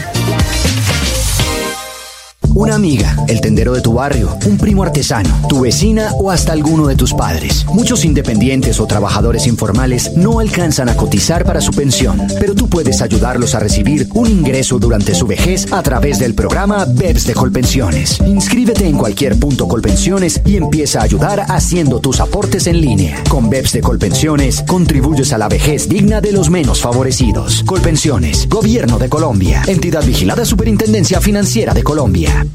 Una 2.56 2.74
amiga, 2.74 3.14
el 3.28 3.42
tendero 3.42 3.74
de 3.74 3.82
tu 3.82 3.92
barrio, 3.92 4.34
un 4.46 4.56
primo 4.56 4.82
artesano, 4.82 5.28
tu 5.46 5.60
vecina 5.60 6.12
o 6.14 6.30
hasta 6.30 6.54
alguno 6.54 6.86
de 6.86 6.96
tus 6.96 7.12
padres. 7.12 7.66
Muchos 7.66 8.02
independientes 8.06 8.80
o 8.80 8.86
trabajadores 8.86 9.46
informales 9.46 10.16
no 10.16 10.38
alcanzan 10.40 10.88
a 10.88 10.96
cotizar 10.96 11.44
para 11.44 11.60
su 11.60 11.70
pensión, 11.72 12.18
pero 12.40 12.54
tú 12.54 12.66
puedes 12.70 13.02
ayudarlos 13.02 13.54
a 13.54 13.60
recibir 13.60 14.08
un 14.14 14.30
ingreso 14.30 14.78
durante 14.78 15.14
su 15.14 15.26
vejez 15.26 15.70
a 15.70 15.82
través 15.82 16.18
del 16.18 16.34
programa 16.34 16.86
BEPS 16.86 17.26
de 17.26 17.34
Colpensiones. 17.34 18.20
Inscríbete 18.24 18.86
en 18.86 18.96
cualquier 18.96 19.38
punto 19.38 19.68
Colpensiones 19.68 20.40
y 20.46 20.56
empieza 20.56 21.00
a 21.00 21.04
ayudar 21.04 21.44
haciendo 21.50 22.00
tus 22.00 22.20
aportes 22.20 22.66
en 22.68 22.80
línea. 22.80 23.22
Con 23.28 23.50
BEPS 23.50 23.74
de 23.74 23.80
Colpensiones 23.82 24.64
contribuyes 24.66 25.30
a 25.34 25.36
la 25.36 25.48
vejez 25.48 25.90
digna 25.90 26.22
de 26.22 26.32
los 26.32 26.48
menos 26.48 26.80
favorecidos. 26.80 27.62
Colpensiones, 27.66 28.48
Gobierno 28.48 28.98
de 28.98 29.10
Colombia, 29.10 29.62
entidad 29.66 30.02
vigilada 30.02 30.46
Superintendencia 30.46 31.20
Financiera 31.20 31.74
de 31.74 31.82
Colombia. 31.82 32.45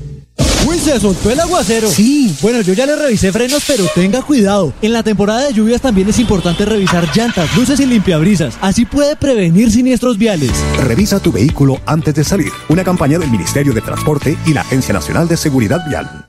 Uy, 0.67 0.77
se 0.79 1.00
soltó 1.00 1.31
el 1.31 1.39
aguacero. 1.39 1.89
Sí. 1.89 2.36
Bueno, 2.41 2.62
yo 2.62 2.74
ya 2.74 2.86
le 2.86 2.95
revisé 2.95 3.31
frenos, 3.31 3.63
pero 3.67 3.86
tenga 3.95 4.21
cuidado. 4.21 4.74
En 4.81 4.93
la 4.93 5.03
temporada 5.03 5.45
de 5.48 5.53
lluvias 5.53 5.81
también 5.81 6.10
es 6.10 6.19
importante 6.19 6.65
revisar 6.65 7.07
llantas, 7.15 7.55
luces 7.55 7.79
y 7.79 7.86
limpiabrisas. 7.86 8.55
Así 8.62 8.86
puede 8.86 9.15
prevenir 9.15 9.71
siniestros 9.71 10.17
viales. 10.17 10.51
Revisa 10.77 11.19
tu 11.19 11.31
vehículo 11.31 11.79
antes 11.86 12.15
de 12.15 12.24
salir. 12.24 12.51
Una 12.69 12.83
campaña 12.83 13.19
del 13.19 13.29
Ministerio 13.29 13.74
de 13.74 13.81
Transporte 13.81 14.38
y 14.45 14.53
la 14.53 14.62
Agencia 14.62 14.93
Nacional 14.93 15.27
de 15.27 15.38
Seguridad 15.38 15.86
Vial. 15.88 16.27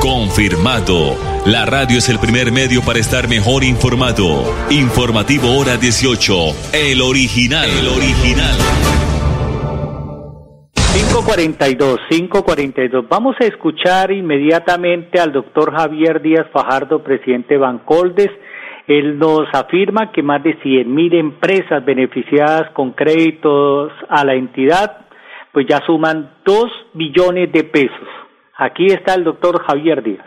Confirmado. 0.00 1.16
La 1.44 1.66
radio 1.66 1.98
es 1.98 2.08
el 2.08 2.18
primer 2.18 2.52
medio 2.52 2.82
para 2.82 2.98
estar 2.98 3.28
mejor 3.28 3.64
informado. 3.64 4.54
Informativo 4.70 5.56
Hora 5.56 5.76
18. 5.76 6.34
El 6.72 7.00
original. 7.00 7.68
El 7.68 7.88
original. 7.88 8.56
542, 11.08 12.00
542. 12.10 13.08
Vamos 13.08 13.34
a 13.40 13.46
escuchar 13.46 14.12
inmediatamente 14.12 15.18
al 15.18 15.32
doctor 15.32 15.74
Javier 15.74 16.20
Díaz 16.20 16.46
Fajardo, 16.52 17.02
presidente 17.02 17.54
de 17.54 17.60
Bancoldes. 17.60 18.28
Él 18.86 19.18
nos 19.18 19.48
afirma 19.54 20.12
que 20.12 20.22
más 20.22 20.42
de 20.42 20.58
100 20.62 20.94
mil 20.94 21.14
empresas 21.14 21.82
beneficiadas 21.84 22.70
con 22.74 22.92
créditos 22.92 23.90
a 24.10 24.24
la 24.24 24.34
entidad, 24.34 25.06
pues 25.52 25.66
ya 25.68 25.80
suman 25.86 26.30
2 26.44 26.64
billones 26.92 27.52
de 27.52 27.64
pesos. 27.64 28.08
Aquí 28.58 28.86
está 28.86 29.14
el 29.14 29.24
doctor 29.24 29.62
Javier 29.66 30.02
Díaz. 30.02 30.26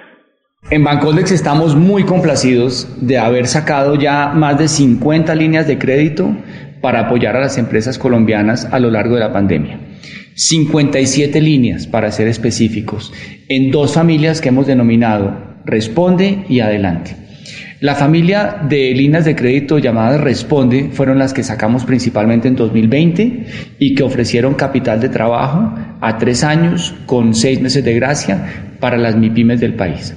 En 0.71 0.83
Bancoldex 0.83 1.31
estamos 1.31 1.75
muy 1.75 2.05
complacidos 2.05 3.05
de 3.05 3.19
haber 3.19 3.45
sacado 3.45 3.95
ya 3.95 4.31
más 4.33 4.57
de 4.57 4.67
50 4.67 5.35
líneas 5.35 5.67
de 5.67 5.77
crédito 5.77 6.29
para 6.81 7.01
apoyar 7.01 7.35
a 7.35 7.41
las 7.41 7.57
empresas 7.57 7.97
colombianas 7.97 8.65
a 8.65 8.79
lo 8.79 8.91
largo 8.91 9.15
de 9.15 9.21
la 9.21 9.33
pandemia. 9.33 9.79
57 10.33 11.39
líneas, 11.41 11.87
para 11.87 12.11
ser 12.11 12.27
específicos, 12.27 13.13
en 13.47 13.71
dos 13.71 13.93
familias 13.93 14.41
que 14.41 14.49
hemos 14.49 14.67
denominado 14.67 15.51
Responde 15.65 16.45
y 16.49 16.61
Adelante. 16.61 17.15
La 17.81 17.95
familia 17.95 18.57
de 18.69 18.93
líneas 18.93 19.25
de 19.25 19.35
crédito 19.35 19.79
llamadas 19.79 20.21
Responde 20.21 20.89
fueron 20.93 21.17
las 21.17 21.33
que 21.33 21.43
sacamos 21.43 21.83
principalmente 21.83 22.47
en 22.47 22.55
2020 22.55 23.45
y 23.79 23.95
que 23.95 24.03
ofrecieron 24.03 24.53
capital 24.53 24.99
de 24.99 25.09
trabajo 25.09 25.73
a 25.99 26.17
tres 26.19 26.43
años 26.43 26.93
con 27.07 27.33
seis 27.33 27.59
meses 27.59 27.83
de 27.83 27.95
gracia 27.95 28.75
para 28.79 28.97
las 28.97 29.15
MIPIMES 29.15 29.59
del 29.59 29.73
país. 29.73 30.15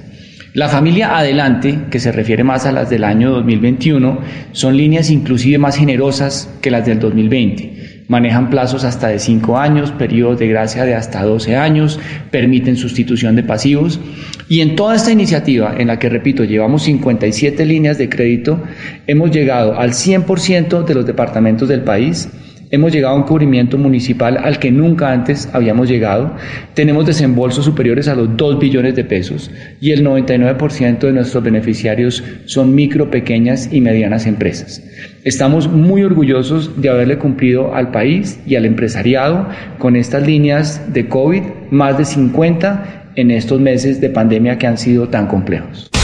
La 0.55 0.69
familia 0.69 1.17
Adelante, 1.17 1.79
que 1.91 1.99
se 1.99 2.13
refiere 2.13 2.45
más 2.45 2.65
a 2.65 2.71
las 2.71 2.89
del 2.89 3.03
año 3.03 3.29
2021, 3.31 4.19
son 4.53 4.77
líneas 4.77 5.09
inclusive 5.09 5.57
más 5.57 5.75
generosas 5.75 6.49
que 6.61 6.71
las 6.71 6.85
del 6.85 6.97
2020 6.97 8.05
manejan 8.07 8.49
plazos 8.49 8.83
hasta 8.83 9.07
de 9.07 9.19
5 9.19 9.57
años, 9.57 9.91
periodos 9.91 10.39
de 10.39 10.47
gracia 10.47 10.85
de 10.85 10.95
hasta 10.95 11.23
12 11.23 11.57
años, 11.57 11.99
permiten 12.31 12.77
sustitución 12.77 13.35
de 13.35 13.43
pasivos. 13.43 13.99
Y 14.47 14.61
en 14.61 14.75
toda 14.75 14.95
esta 14.95 15.11
iniciativa, 15.11 15.75
en 15.77 15.87
la 15.87 15.99
que, 15.99 16.07
repito, 16.07 16.43
llevamos 16.43 16.83
57 16.83 17.65
líneas 17.65 17.97
de 17.97 18.07
crédito, 18.07 18.63
hemos 19.07 19.31
llegado 19.31 19.77
al 19.77 19.91
100% 19.91 20.85
de 20.85 20.93
los 20.93 21.05
departamentos 21.05 21.67
del 21.67 21.81
país 21.81 22.29
Hemos 22.75 22.91
llegado 22.91 23.13
a 23.13 23.17
un 23.17 23.23
cubrimiento 23.23 23.77
municipal 23.77 24.37
al 24.37 24.59
que 24.59 24.69
nunca 24.69 25.13
antes 25.13 25.47
habíamos 25.53 25.87
llegado. 25.87 26.35
Tenemos 26.73 27.05
desembolsos 27.05 27.63
superiores 27.63 28.09
a 28.09 28.15
los 28.15 28.35
2 28.35 28.59
billones 28.59 28.97
de 28.97 29.05
pesos 29.05 29.49
y 29.79 29.91
el 29.91 30.05
99% 30.05 30.99
de 30.99 31.13
nuestros 31.13 31.41
beneficiarios 31.41 32.21
son 32.43 32.75
micro, 32.75 33.09
pequeñas 33.09 33.69
y 33.71 33.79
medianas 33.79 34.25
empresas. 34.25 34.83
Estamos 35.23 35.69
muy 35.71 36.03
orgullosos 36.03 36.81
de 36.81 36.89
haberle 36.89 37.17
cumplido 37.17 37.73
al 37.73 37.91
país 37.91 38.41
y 38.45 38.55
al 38.55 38.65
empresariado 38.65 39.47
con 39.77 39.95
estas 39.95 40.27
líneas 40.27 40.81
de 40.91 41.07
COVID, 41.07 41.43
más 41.71 41.97
de 41.97 42.03
50 42.03 43.13
en 43.15 43.31
estos 43.31 43.61
meses 43.61 44.01
de 44.01 44.09
pandemia 44.09 44.57
que 44.57 44.67
han 44.67 44.77
sido 44.77 45.07
tan 45.07 45.27
complejos. 45.27 45.94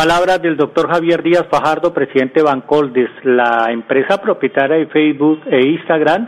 Palabras 0.00 0.40
del 0.40 0.56
doctor 0.56 0.88
Javier 0.88 1.22
Díaz 1.22 1.44
Fajardo, 1.50 1.92
presidente 1.92 2.40
de 2.40 2.44
Bancoldes. 2.44 3.10
La 3.22 3.66
empresa 3.70 4.16
propietaria 4.16 4.78
de 4.78 4.86
Facebook 4.86 5.42
e 5.44 5.60
Instagram 5.72 6.26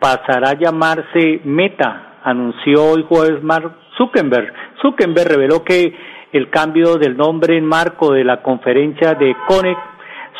pasará 0.00 0.50
a 0.50 0.58
llamarse 0.58 1.40
Meta, 1.44 2.18
anunció 2.24 2.82
hoy 2.82 3.06
jueves 3.08 3.40
Mark 3.44 3.76
Zuckerberg. 3.96 4.52
Zuckerberg 4.82 5.28
reveló 5.28 5.62
que 5.62 5.94
el 6.32 6.50
cambio 6.50 6.96
del 6.96 7.16
nombre 7.16 7.56
en 7.56 7.64
marco 7.64 8.12
de 8.12 8.24
la 8.24 8.42
conferencia 8.42 9.14
de 9.14 9.36
Connect 9.46 9.92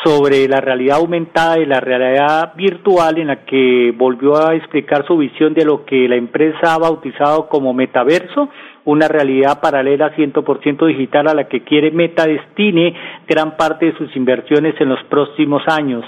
sobre 0.03 0.45
la 0.49 0.59
realidad 0.59 0.97
aumentada 0.97 1.59
y 1.59 1.65
la 1.65 1.79
realidad 1.79 2.53
virtual 2.55 3.17
en 3.17 3.27
la 3.27 3.45
que 3.45 3.93
volvió 3.95 4.35
a 4.35 4.55
explicar 4.55 5.07
su 5.07 5.15
visión 5.15 5.53
de 5.53 5.63
lo 5.63 5.85
que 5.85 6.09
la 6.09 6.17
empresa 6.17 6.73
ha 6.73 6.79
bautizado 6.79 7.47
como 7.47 7.73
metaverso, 7.73 8.49
una 8.85 9.07
realidad 9.07 9.61
paralela 9.61 10.15
100% 10.15 10.85
digital 10.87 11.27
a 11.27 11.33
la 11.33 11.47
que 11.47 11.63
quiere 11.63 11.91
Meta 11.91 12.25
destine 12.25 12.93
gran 13.27 13.55
parte 13.55 13.87
de 13.87 13.97
sus 13.97 14.15
inversiones 14.15 14.75
en 14.79 14.89
los 14.89 15.03
próximos 15.05 15.63
años. 15.67 16.05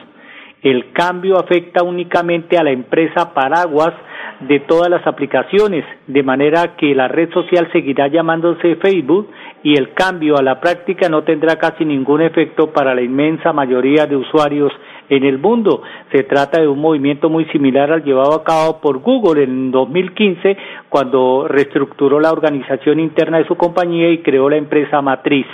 El 0.65 0.93
cambio 0.93 1.37
afecta 1.37 1.83
únicamente 1.83 2.57
a 2.57 2.63
la 2.63 2.71
empresa 2.71 3.35
Paraguas 3.35 3.93
de 4.39 4.61
todas 4.61 4.89
las 4.89 5.05
aplicaciones, 5.05 5.85
de 6.07 6.23
manera 6.23 6.75
que 6.75 6.95
la 6.95 7.07
red 7.07 7.31
social 7.33 7.69
seguirá 7.71 8.07
llamándose 8.07 8.75
Facebook 8.77 9.29
y 9.61 9.77
el 9.77 9.93
cambio 9.93 10.37
a 10.37 10.41
la 10.41 10.59
práctica 10.59 11.07
no 11.07 11.23
tendrá 11.23 11.57
casi 11.57 11.85
ningún 11.85 12.23
efecto 12.23 12.73
para 12.73 12.95
la 12.95 13.03
inmensa 13.03 13.53
mayoría 13.53 14.07
de 14.07 14.15
usuarios 14.15 14.73
en 15.07 15.23
el 15.23 15.37
mundo. 15.37 15.83
Se 16.11 16.23
trata 16.23 16.59
de 16.59 16.67
un 16.67 16.79
movimiento 16.79 17.29
muy 17.29 17.45
similar 17.45 17.91
al 17.91 18.03
llevado 18.03 18.33
a 18.33 18.43
cabo 18.43 18.81
por 18.81 19.01
Google 19.01 19.43
en 19.43 19.69
2015, 19.69 20.57
cuando 20.89 21.47
reestructuró 21.47 22.19
la 22.19 22.31
organización 22.31 22.99
interna 22.99 23.37
de 23.37 23.45
su 23.45 23.55
compañía 23.55 24.09
y 24.09 24.23
creó 24.23 24.49
la 24.49 24.57
empresa 24.57 24.99
matriz. 24.99 25.45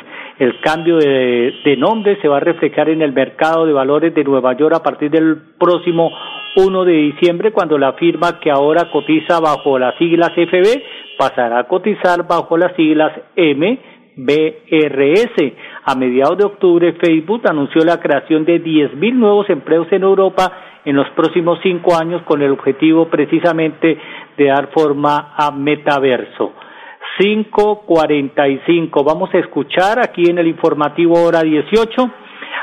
El 0.42 0.60
cambio 0.60 0.98
de, 0.98 1.54
de, 1.64 1.78
nombre 1.78 2.20
se 2.20 2.28
va 2.28 2.38
a 2.38 2.40
reflejar 2.40 2.90
en 2.90 3.04
el 3.04 3.14
mercado 3.14 3.68
de 3.68 3.74
valores 3.74 4.12
de 4.16 4.24
Nueva 4.24 4.58
York 4.58 4.74
a 4.74 4.82
partir 4.82 5.12
del 5.12 5.38
próximo 5.60 6.12
1 6.56 6.84
de 6.84 6.94
diciembre, 6.94 7.52
cuando 7.52 7.78
la 7.78 7.94
firma 7.94 8.40
que 8.40 8.50
ahora 8.50 8.90
cotiza 8.92 9.40
bajo 9.40 9.78
las 9.78 9.96
siglas 10.00 10.32
FB 10.32 10.82
pasará 11.16 11.60
a 11.60 11.68
cotizar 11.68 12.28
bajo 12.28 12.58
las 12.58 12.76
siglas 12.76 13.12
MBRS. 13.38 14.34
A 15.86 15.94
mediados 15.94 16.40
de 16.40 16.46
octubre, 16.46 16.94
Facebook 16.94 17.44
anunció 17.48 17.84
la 17.86 18.00
creación 18.00 18.44
de 18.44 18.64
10.000 18.64 19.14
nuevos 19.14 19.48
empleos 19.48 19.92
en 19.92 20.02
Europa 20.02 20.52
en 20.86 20.96
los 20.96 21.08
próximos 21.12 21.60
cinco 21.62 21.96
años 21.96 22.24
con 22.24 22.42
el 22.42 22.50
objetivo 22.50 23.10
precisamente 23.10 23.96
de 24.36 24.46
dar 24.46 24.72
forma 24.72 25.36
a 25.38 25.52
metaverso. 25.52 26.52
545. 27.22 29.04
Vamos 29.04 29.30
a 29.34 29.38
escuchar 29.38 30.00
aquí 30.00 30.25
en 30.28 30.40
el 30.40 30.48
informativo 30.48 31.22
hora 31.22 31.44
18 31.44 32.12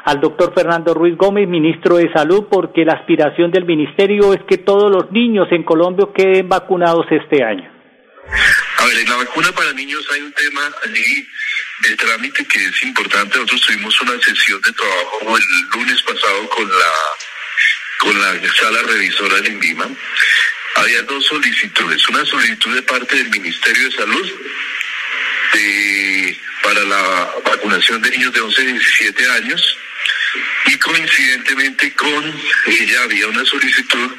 al 0.05 0.21
doctor 0.21 0.53
Fernando 0.53 0.95
Ruiz 0.95 1.17
Gómez, 1.17 1.49
ministro 1.49 1.97
de 1.97 2.13
Salud, 2.13 2.47
porque 2.51 2.85
la 2.85 2.95
aspiración 2.95 3.53
del 3.53 3.65
ministerio 3.65 4.33
es 4.35 4.41
que 4.49 4.59
todos 4.59 4.91
los 4.91 5.13
niños 5.13 5.47
en 5.53 5.63
Colombia 5.63 6.09
queden 6.13 6.49
vacunados 6.49 7.07
este 7.11 7.45
año. 7.45 7.71
A 8.79 8.85
ver, 8.87 8.99
en 8.99 9.09
la 9.09 9.17
vacuna 9.17 9.49
para 9.53 9.73
niños 9.75 10.05
hay 10.13 10.23
un 10.23 10.33
tema 10.33 10.61
allí 10.85 11.29
de 11.89 11.97
trámite 11.97 12.45
que 12.47 12.59
es 12.59 12.83
importante. 12.83 13.39
Nosotros 13.39 13.63
tuvimos 13.63 14.01
una 14.03 14.19
sesión 14.21 14.61
de 14.61 14.73
trabajo 14.73 15.37
el 15.37 15.79
lunes 15.79 16.03
pasado 16.03 16.49
con 16.49 16.69
la 16.69 16.93
con 18.01 18.21
la 18.21 18.53
sala 18.55 18.79
revisora 18.83 19.37
del 19.37 19.53
INVIMA. 19.53 19.87
Había 20.79 21.03
dos 21.03 21.27
solicitudes. 21.27 22.09
Una 22.09 22.25
solicitud 22.25 22.73
de 22.73 22.83
parte 22.83 23.17
del 23.17 23.31
Ministerio 23.31 23.85
de 23.85 23.97
Salud 23.97 24.33
para 26.63 26.85
la 26.85 27.31
vacunación 27.45 28.01
de 28.01 28.11
niños 28.11 28.33
de 28.33 28.41
11 28.41 28.61
a 28.61 28.65
17 28.65 29.31
años 29.31 29.79
y 30.67 30.79
coincidentemente 30.79 31.93
con 31.95 32.41
ella 32.67 33.03
había 33.03 33.27
una 33.27 33.45
solicitud 33.45 34.11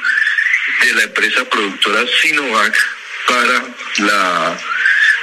de 0.81 0.93
la 0.95 1.03
empresa 1.03 1.47
productora 1.49 2.05
Sinovac 2.21 2.75
para 3.27 3.63
la 3.99 4.59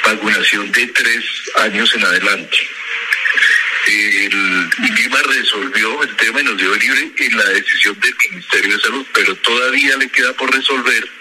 vacunación 0.04 0.70
de 0.72 0.86
tres 0.86 1.24
años 1.58 1.92
en 1.94 2.04
adelante. 2.04 2.58
El 3.88 4.70
INVIMA 4.78 5.22
resolvió 5.22 6.02
el 6.02 6.16
tema 6.16 6.40
y 6.40 6.44
nos 6.44 6.56
dio 6.56 6.74
libre 6.76 7.10
en 7.18 7.36
la 7.36 7.44
decisión 7.50 7.98
del 8.00 8.14
Ministerio 8.30 8.76
de 8.76 8.82
Salud, 8.82 9.06
pero 9.12 9.34
todavía 9.36 9.96
le 9.96 10.08
queda 10.08 10.32
por 10.32 10.52
resolver 10.54 11.15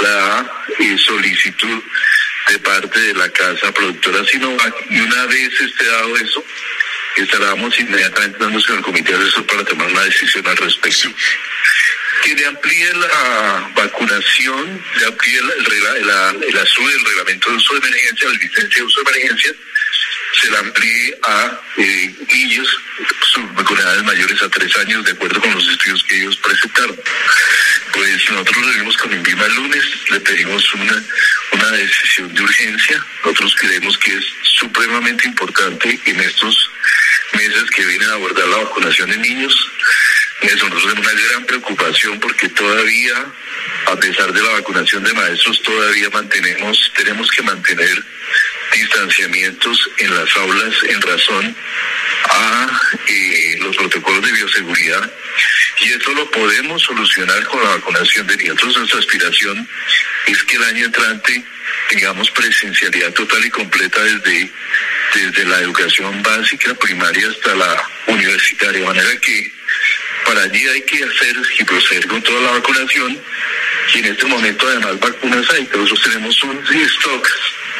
la 0.00 0.52
eh, 0.78 0.96
solicitud 0.98 1.82
de 2.48 2.58
parte 2.58 2.98
de 2.98 3.14
la 3.14 3.28
casa 3.30 3.72
productora 3.72 4.24
Sinovac 4.24 4.74
y 4.90 5.00
una 5.00 5.26
vez 5.26 5.60
esté 5.60 5.84
dado 5.84 6.16
eso, 6.16 6.44
estaremos 7.16 7.78
inmediatamente 7.78 8.38
dándose 8.38 8.72
al 8.72 8.82
comité 8.82 9.12
de 9.12 9.22
asesor 9.22 9.46
para 9.46 9.64
tomar 9.64 9.88
una 9.88 10.04
decisión 10.04 10.46
al 10.46 10.56
respecto. 10.56 11.08
Que 12.24 12.34
le 12.34 12.46
amplíe 12.46 12.92
la 12.94 13.70
vacunación, 13.74 14.84
le 14.98 15.06
amplíe 15.06 15.38
el, 15.38 15.50
el, 15.50 15.72
el, 15.72 16.44
el 16.44 16.52
del 16.52 17.04
reglamento 17.04 17.50
de 17.50 17.56
uso 17.56 17.74
de 17.74 17.88
emergencia, 17.88 18.28
la 18.28 18.34
licencia 18.34 18.68
de 18.76 18.82
uso 18.82 19.02
de 19.02 19.10
emergencia, 19.10 19.54
se 20.40 20.50
la 20.50 20.58
amplíe 20.60 21.18
a 21.22 21.60
eh, 21.78 22.14
niños 22.32 22.68
edades 23.80 24.04
mayores 24.04 24.42
a 24.42 24.48
tres 24.48 24.76
años, 24.78 25.04
de 25.04 25.12
acuerdo 25.12 25.40
con 25.40 25.54
los 25.54 25.68
estudios 25.68 26.04
que 26.04 26.16
ellos 26.16 26.36
presentaron. 26.36 26.96
Pues 27.92 28.30
nosotros 28.30 28.66
lo 28.66 28.72
vimos 28.72 28.96
con 28.96 29.12
INVIMA 29.12 29.44
el 29.46 29.54
lunes, 29.54 29.84
le 30.10 30.20
pedimos 30.20 30.74
una, 30.74 31.04
una 31.52 31.70
decisión 31.72 32.34
de 32.34 32.42
urgencia. 32.42 33.04
Nosotros 33.24 33.54
creemos 33.56 33.98
que 33.98 34.16
es 34.16 34.24
supremamente 34.58 35.26
importante 35.26 36.00
en 36.04 36.20
estos 36.20 36.70
meses 37.32 37.70
que 37.70 37.84
vienen 37.84 38.10
a 38.10 38.14
abordar 38.14 38.46
la 38.48 38.56
vacunación 38.58 39.10
de 39.10 39.18
niños. 39.18 39.70
Nosotros 40.42 40.82
tenemos 40.82 41.06
una 41.06 41.22
gran 41.22 41.46
preocupación 41.46 42.20
porque 42.20 42.48
todavía, 42.48 43.26
a 43.86 43.96
pesar 43.96 44.32
de 44.32 44.42
la 44.42 44.52
vacunación 44.52 45.04
de 45.04 45.12
maestros, 45.12 45.62
todavía 45.62 46.10
mantenemos, 46.10 46.92
tenemos 46.96 47.30
que 47.30 47.42
mantener 47.42 48.04
distanciamientos 48.72 49.90
en 49.98 50.14
las 50.14 50.36
aulas 50.36 50.74
en 50.84 51.00
razón 51.02 51.56
a 52.28 52.80
eh, 53.08 53.58
los 53.60 53.76
protocolos 53.76 54.24
de 54.24 54.32
bioseguridad. 54.32 55.10
Y 55.80 55.92
eso 55.92 56.12
lo 56.12 56.30
podemos 56.30 56.82
solucionar 56.82 57.42
con 57.46 57.62
la 57.62 57.70
vacunación 57.70 58.26
de 58.26 58.36
niños. 58.36 58.62
Nuestra 58.62 58.98
aspiración 58.98 59.68
es 60.26 60.42
que 60.44 60.56
el 60.56 60.64
año 60.64 60.84
entrante 60.86 61.44
tengamos 61.88 62.30
presencialidad 62.30 63.12
total 63.12 63.44
y 63.44 63.50
completa 63.50 64.02
desde, 64.02 64.50
desde 65.14 65.44
la 65.46 65.60
educación 65.60 66.22
básica, 66.22 66.74
primaria 66.74 67.28
hasta 67.28 67.54
la 67.54 67.88
universitaria, 68.06 68.80
de 68.80 68.86
manera 68.86 69.16
que 69.20 69.52
para 70.26 70.42
allí 70.42 70.68
hay 70.68 70.82
que 70.82 71.02
hacer 71.02 71.36
y 71.58 71.64
proceder 71.64 72.06
con 72.06 72.22
toda 72.22 72.40
la 72.42 72.50
vacunación. 72.52 73.18
Y 73.94 73.98
en 73.98 74.04
este 74.04 74.26
momento 74.26 74.68
además 74.68 75.00
vacunas 75.00 75.50
hay, 75.50 75.68
nosotros 75.72 76.02
tenemos 76.02 76.42
un 76.44 76.64
stock 76.66 77.28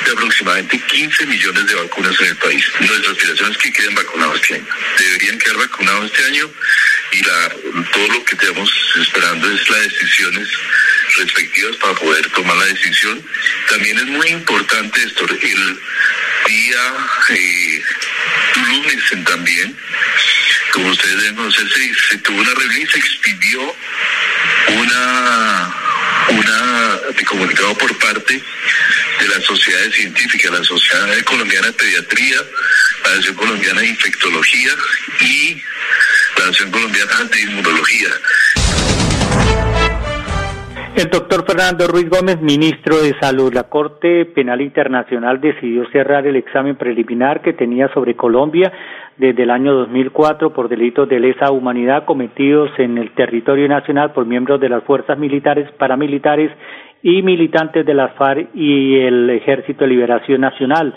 de 0.04 0.12
aproximadamente 0.12 0.78
15 0.78 1.26
millones 1.26 1.66
de 1.66 1.74
vacunas 1.74 2.20
en 2.20 2.26
el 2.28 2.36
país. 2.36 2.64
Nuestra 2.80 3.12
aspiración 3.12 3.52
es 3.52 3.58
que 3.58 3.72
queden 3.72 3.94
vacunados 3.94 4.40
este 4.40 4.54
año. 4.54 4.66
Deberían 4.98 5.38
quedar 5.38 5.56
vacunados 5.56 6.06
este 6.06 6.24
año 6.26 6.50
y 7.12 7.22
la, 7.22 7.48
todo 7.92 8.08
lo 8.08 8.24
que 8.24 8.34
estamos 8.36 8.70
esperando 9.00 9.50
es 9.50 9.68
las 9.68 9.82
decisiones 9.82 10.48
respectivas 11.18 11.76
para 11.76 11.94
poder 11.94 12.28
tomar 12.30 12.56
la 12.56 12.66
decisión. 12.66 13.22
También 13.68 13.98
es 13.98 14.06
muy 14.06 14.28
importante 14.28 15.02
esto, 15.02 15.26
el 15.28 15.80
día 16.46 16.96
eh, 17.30 17.82
lunes 18.56 19.24
también, 19.24 19.76
como 20.72 20.88
ustedes 20.90 21.16
deben 21.16 21.36
conocer, 21.36 21.68
se, 21.68 21.94
se 22.08 22.18
tuvo 22.18 22.40
una 22.40 22.54
reunión 22.54 22.82
y 22.82 22.86
se 22.86 22.98
expidió 22.98 23.76
una, 24.68 25.74
una 26.28 26.60
comunicado 27.30 27.76
por 27.78 27.96
parte 27.98 28.42
de 29.20 29.28
las 29.28 29.44
sociedades 29.44 29.94
científicas, 29.94 30.50
la 30.50 30.64
Sociedad 30.64 31.06
Colombiana 31.24 31.66
de 31.68 31.72
Pediatría, 31.74 32.36
la 33.04 33.10
Asociación 33.10 33.36
Colombiana 33.36 33.80
de 33.80 33.88
Infectología 33.88 34.72
y 35.20 35.54
la 36.38 36.44
Asociación 36.44 36.70
Colombiana 36.70 37.12
de 37.30 37.40
Inmunología. 37.42 38.08
El 40.96 41.08
doctor 41.08 41.44
Fernando 41.46 41.86
Ruiz 41.86 42.08
Gómez, 42.08 42.40
ministro 42.40 43.00
de 43.00 43.14
Salud. 43.20 43.52
La 43.54 43.64
Corte 43.64 44.24
Penal 44.26 44.60
Internacional 44.60 45.40
decidió 45.40 45.88
cerrar 45.90 46.26
el 46.26 46.36
examen 46.36 46.76
preliminar 46.76 47.42
que 47.42 47.52
tenía 47.52 47.88
sobre 47.94 48.16
Colombia 48.16 48.72
desde 49.16 49.42
el 49.42 49.50
año 49.50 49.72
2004 49.74 50.52
por 50.52 50.68
delitos 50.68 51.08
de 51.08 51.20
lesa 51.20 51.52
humanidad 51.52 52.06
cometidos 52.06 52.70
en 52.78 52.98
el 52.98 53.12
territorio 53.12 53.68
nacional 53.68 54.12
por 54.12 54.26
miembros 54.26 54.60
de 54.60 54.68
las 54.68 54.82
fuerzas 54.84 55.16
militares, 55.18 55.70
paramilitares 55.78 56.50
y 57.02 57.22
militantes 57.22 57.84
de 57.86 57.94
las 57.94 58.12
FARC 58.14 58.48
y 58.54 58.98
el 58.98 59.30
Ejército 59.30 59.84
de 59.84 59.90
Liberación 59.90 60.40
Nacional. 60.40 60.94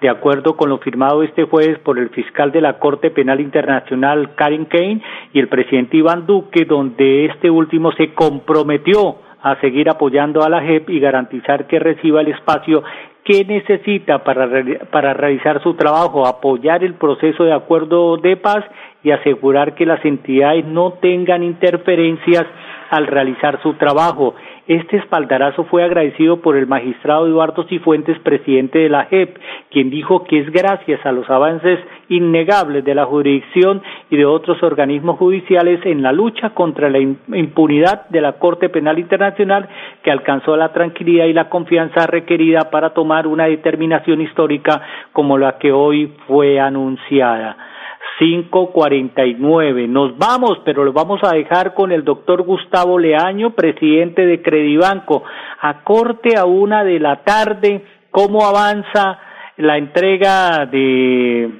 De 0.00 0.08
acuerdo 0.08 0.56
con 0.56 0.68
lo 0.68 0.78
firmado 0.78 1.22
este 1.22 1.44
jueves 1.44 1.78
por 1.78 1.98
el 1.98 2.10
fiscal 2.10 2.52
de 2.52 2.60
la 2.60 2.78
Corte 2.78 3.10
Penal 3.10 3.40
Internacional, 3.40 4.34
Karin 4.34 4.66
Kane, 4.66 5.00
y 5.32 5.38
el 5.38 5.48
presidente 5.48 5.96
Iván 5.96 6.26
Duque, 6.26 6.64
donde 6.64 7.26
este 7.26 7.48
último 7.48 7.92
se 7.92 8.12
comprometió 8.12 9.16
a 9.42 9.60
seguir 9.60 9.88
apoyando 9.88 10.42
a 10.42 10.48
la 10.48 10.62
JEP 10.62 10.90
y 10.90 11.00
garantizar 11.00 11.66
que 11.66 11.78
reciba 11.78 12.22
el 12.22 12.28
espacio 12.28 12.82
que 13.24 13.44
necesita 13.44 14.24
para, 14.24 14.48
para 14.90 15.14
realizar 15.14 15.62
su 15.62 15.74
trabajo, 15.74 16.26
apoyar 16.26 16.84
el 16.84 16.94
proceso 16.94 17.44
de 17.44 17.52
acuerdo 17.52 18.16
de 18.16 18.36
paz 18.36 18.64
y 19.02 19.10
asegurar 19.10 19.74
que 19.74 19.86
las 19.86 20.04
entidades 20.04 20.64
no 20.66 20.94
tengan 20.94 21.42
interferencias 21.42 22.44
al 22.94 23.06
realizar 23.06 23.60
su 23.62 23.74
trabajo. 23.74 24.34
Este 24.66 24.96
espaldarazo 24.96 25.64
fue 25.64 25.84
agradecido 25.84 26.40
por 26.40 26.56
el 26.56 26.66
magistrado 26.66 27.26
Eduardo 27.26 27.64
Cifuentes, 27.64 28.18
presidente 28.20 28.78
de 28.78 28.88
la 28.88 29.04
JEP, 29.04 29.36
quien 29.70 29.90
dijo 29.90 30.24
que 30.24 30.38
es 30.40 30.50
gracias 30.50 31.04
a 31.04 31.12
los 31.12 31.28
avances 31.28 31.78
innegables 32.08 32.84
de 32.84 32.94
la 32.94 33.04
jurisdicción 33.04 33.82
y 34.10 34.16
de 34.16 34.24
otros 34.24 34.62
organismos 34.62 35.18
judiciales 35.18 35.84
en 35.84 36.02
la 36.02 36.12
lucha 36.12 36.50
contra 36.50 36.88
la 36.88 36.98
impunidad 36.98 38.08
de 38.08 38.20
la 38.20 38.34
Corte 38.34 38.68
Penal 38.68 38.98
Internacional 38.98 39.68
que 40.02 40.10
alcanzó 40.10 40.56
la 40.56 40.72
tranquilidad 40.72 41.26
y 41.26 41.32
la 41.32 41.48
confianza 41.48 42.06
requerida 42.06 42.70
para 42.70 42.90
tomar 42.90 43.26
una 43.26 43.44
determinación 43.44 44.20
histórica 44.20 44.80
como 45.12 45.36
la 45.36 45.58
que 45.58 45.72
hoy 45.72 46.12
fue 46.26 46.58
anunciada. 46.60 47.73
549. 48.18 49.88
Nos 49.88 50.16
vamos, 50.16 50.58
pero 50.64 50.84
lo 50.84 50.92
vamos 50.92 51.20
a 51.22 51.34
dejar 51.34 51.74
con 51.74 51.92
el 51.92 52.04
doctor 52.04 52.42
Gustavo 52.42 52.98
Leaño, 52.98 53.54
presidente 53.54 54.26
de 54.26 54.42
Credibanco. 54.42 55.22
A 55.60 55.82
corte 55.82 56.36
a 56.36 56.44
una 56.44 56.84
de 56.84 57.00
la 57.00 57.22
tarde, 57.24 57.84
cómo 58.10 58.44
avanza 58.44 59.18
la 59.56 59.78
entrega 59.78 60.66
de, 60.66 61.50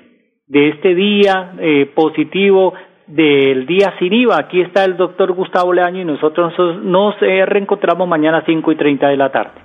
de 0.47 0.69
este 0.69 0.95
día 0.95 1.53
eh, 1.59 1.87
positivo 1.95 2.75
del 3.07 3.67
día 3.67 3.95
sin 3.99 4.13
IVA. 4.13 4.39
Aquí 4.39 4.61
está 4.61 4.85
el 4.85 4.97
doctor 4.97 5.33
Gustavo 5.33 5.73
Leaño 5.73 6.01
y 6.01 6.05
nosotros 6.05 6.53
nos 6.83 7.15
eh, 7.23 7.45
reencontramos 7.47 8.09
mañana 8.09 8.39
a 8.39 8.45
5 8.45 8.73
y 8.73 8.77
30 8.77 9.09
de 9.09 9.17
la 9.17 9.31
tarde. 9.31 9.61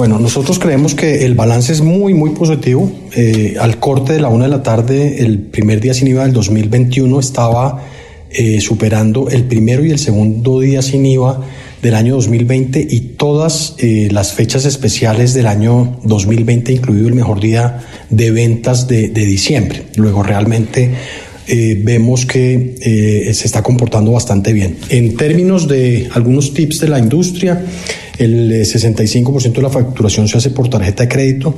Bueno, 0.00 0.18
nosotros 0.18 0.58
creemos 0.58 0.94
que 0.94 1.26
el 1.26 1.34
balance 1.34 1.74
es 1.74 1.82
muy, 1.82 2.14
muy 2.14 2.30
positivo. 2.30 2.90
Eh, 3.14 3.56
al 3.60 3.78
corte 3.78 4.14
de 4.14 4.20
la 4.20 4.28
una 4.28 4.46
de 4.46 4.50
la 4.50 4.62
tarde, 4.62 5.22
el 5.22 5.40
primer 5.40 5.78
día 5.78 5.92
sin 5.92 6.08
IVA 6.08 6.22
del 6.22 6.32
2021 6.32 7.20
estaba 7.20 7.84
eh, 8.30 8.62
superando 8.62 9.28
el 9.28 9.44
primero 9.44 9.84
y 9.84 9.90
el 9.90 9.98
segundo 9.98 10.58
día 10.58 10.80
sin 10.80 11.04
IVA 11.04 11.42
del 11.82 11.94
año 11.94 12.14
2020 12.14 12.86
y 12.90 13.00
todas 13.18 13.74
eh, 13.76 14.08
las 14.10 14.32
fechas 14.32 14.64
especiales 14.64 15.34
del 15.34 15.46
año 15.46 16.00
2020, 16.04 16.72
incluido 16.72 17.06
el 17.06 17.14
mejor 17.14 17.38
día 17.38 17.80
de 18.08 18.30
ventas 18.30 18.88
de, 18.88 19.08
de 19.08 19.26
diciembre. 19.26 19.82
Luego 19.96 20.22
realmente 20.22 20.92
vemos 21.84 22.26
que 22.26 22.76
se 23.34 23.46
está 23.46 23.60
comportando 23.60 24.12
bastante 24.12 24.52
bien. 24.52 24.76
En 24.88 25.16
términos 25.16 25.66
de 25.66 26.08
algunos 26.14 26.54
tips 26.54 26.78
de 26.78 26.88
la 26.88 27.00
industria, 27.00 27.64
el 28.20 28.50
65% 28.52 29.46
eh, 29.46 29.50
de 29.50 29.62
la 29.62 29.70
facturación 29.70 30.28
se 30.28 30.36
hace 30.36 30.50
por 30.50 30.68
tarjeta 30.68 31.04
de 31.04 31.08
crédito, 31.08 31.54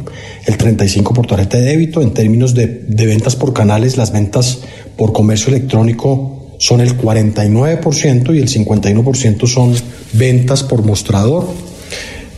el 0.47 0.57
35% 0.57 1.13
por 1.13 1.27
tarjeta 1.27 1.59
de 1.59 1.65
débito. 1.65 2.01
En 2.01 2.15
términos 2.15 2.55
de, 2.55 2.85
ventas 2.89 3.35
por 3.35 3.53
canales, 3.53 3.97
las 3.97 4.13
ventas 4.13 4.61
por 4.97 5.13
comercio 5.13 5.49
electrónico 5.49 6.57
son 6.59 6.81
el 6.81 6.97
49% 6.97 8.35
y 8.35 8.39
el 8.39 8.49
51% 8.49 9.47
son 9.49 9.75
ventas 10.13 10.63
por 10.63 10.85
mostrador. 10.85 11.49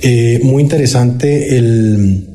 Eh, 0.01 0.41
muy 0.43 0.63
interesante 0.63 1.57
el 1.59 2.29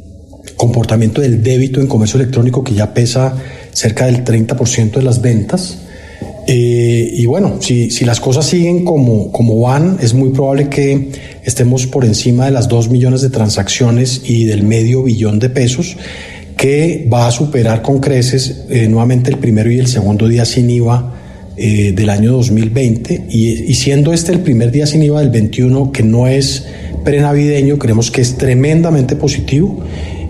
comportamiento 0.56 1.22
del 1.22 1.42
débito 1.42 1.82
en 1.82 1.88
comercio 1.88 2.20
electrónico 2.20 2.64
que 2.64 2.76
ya 2.76 2.94
pesa 2.94 3.36
cerca 3.72 4.06
del 4.06 4.24
30% 4.24 4.92
de 4.92 5.02
las 5.02 5.22
ventas. 5.22 5.80
Eh, 6.52 7.14
y 7.14 7.28
bueno, 7.28 7.58
si, 7.60 7.92
si, 7.92 8.06
las 8.06 8.20
cosas 8.20 8.44
siguen 8.44 8.84
como, 8.84 9.32
como 9.32 9.62
van, 9.62 10.00
es 10.02 10.16
muy 10.16 10.30
probable 10.30 10.68
que 10.68 11.10
estemos 11.44 11.86
por 11.86 12.06
encima 12.06 12.46
de 12.46 12.52
las 12.52 12.68
2 12.68 12.90
millones 12.90 13.22
de 13.22 13.30
transacciones 13.30 14.24
y 14.26 14.46
del 14.46 14.64
medio 14.64 15.04
billón 15.04 15.38
de 15.38 15.52
pesos, 15.52 15.96
que 16.58 17.08
va 17.14 17.28
a 17.28 17.32
superar 17.32 17.84
con 17.84 18.00
creces 18.00 18.66
eh, 18.68 18.88
nuevamente 18.88 19.30
el 19.30 19.38
primero 19.38 19.72
y 19.72 19.78
el 19.78 19.86
segundo 19.86 20.28
día 20.28 20.44
sin 20.44 20.72
IVA 20.72 21.14
eh, 21.56 21.94
del 21.96 22.10
año 22.10 22.32
2020. 22.32 23.28
Y, 23.30 23.72
siendo 23.76 24.12
este 24.12 24.32
el 24.32 24.40
primer 24.40 24.72
día 24.72 24.88
sin 24.88 25.04
IVA 25.04 25.20
del 25.20 25.30
21, 25.30 25.92
que 25.92 26.02
no 26.02 26.26
es 26.26 26.66
prenavideño, 27.06 27.78
creemos 27.78 28.10
que 28.10 28.22
es 28.22 28.40
tremendamente 28.40 29.16
positivo. 29.16 29.84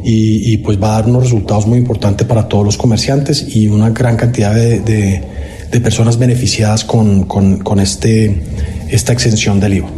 Y, 0.03 0.57
pues 0.57 0.81
va 0.81 0.97
a 0.97 1.01
dar 1.01 1.09
unos 1.09 1.23
resultados 1.23 1.65
muy 1.65 1.77
importantes 1.77 2.27
para 2.27 2.47
todos 2.47 2.65
los 2.65 2.77
comerciantes 2.77 3.55
y 3.55 3.67
una 3.67 3.91
gran 3.91 4.17
cantidad 4.17 4.55
de 4.55 5.21
de 5.71 5.81
personas 5.81 6.17
beneficiadas 6.17 6.83
con, 6.83 7.23
con, 7.25 7.59
con 7.59 7.79
este, 7.79 8.43
esta 8.89 9.13
exención 9.13 9.59
del 9.59 9.75
IVA. 9.75 9.89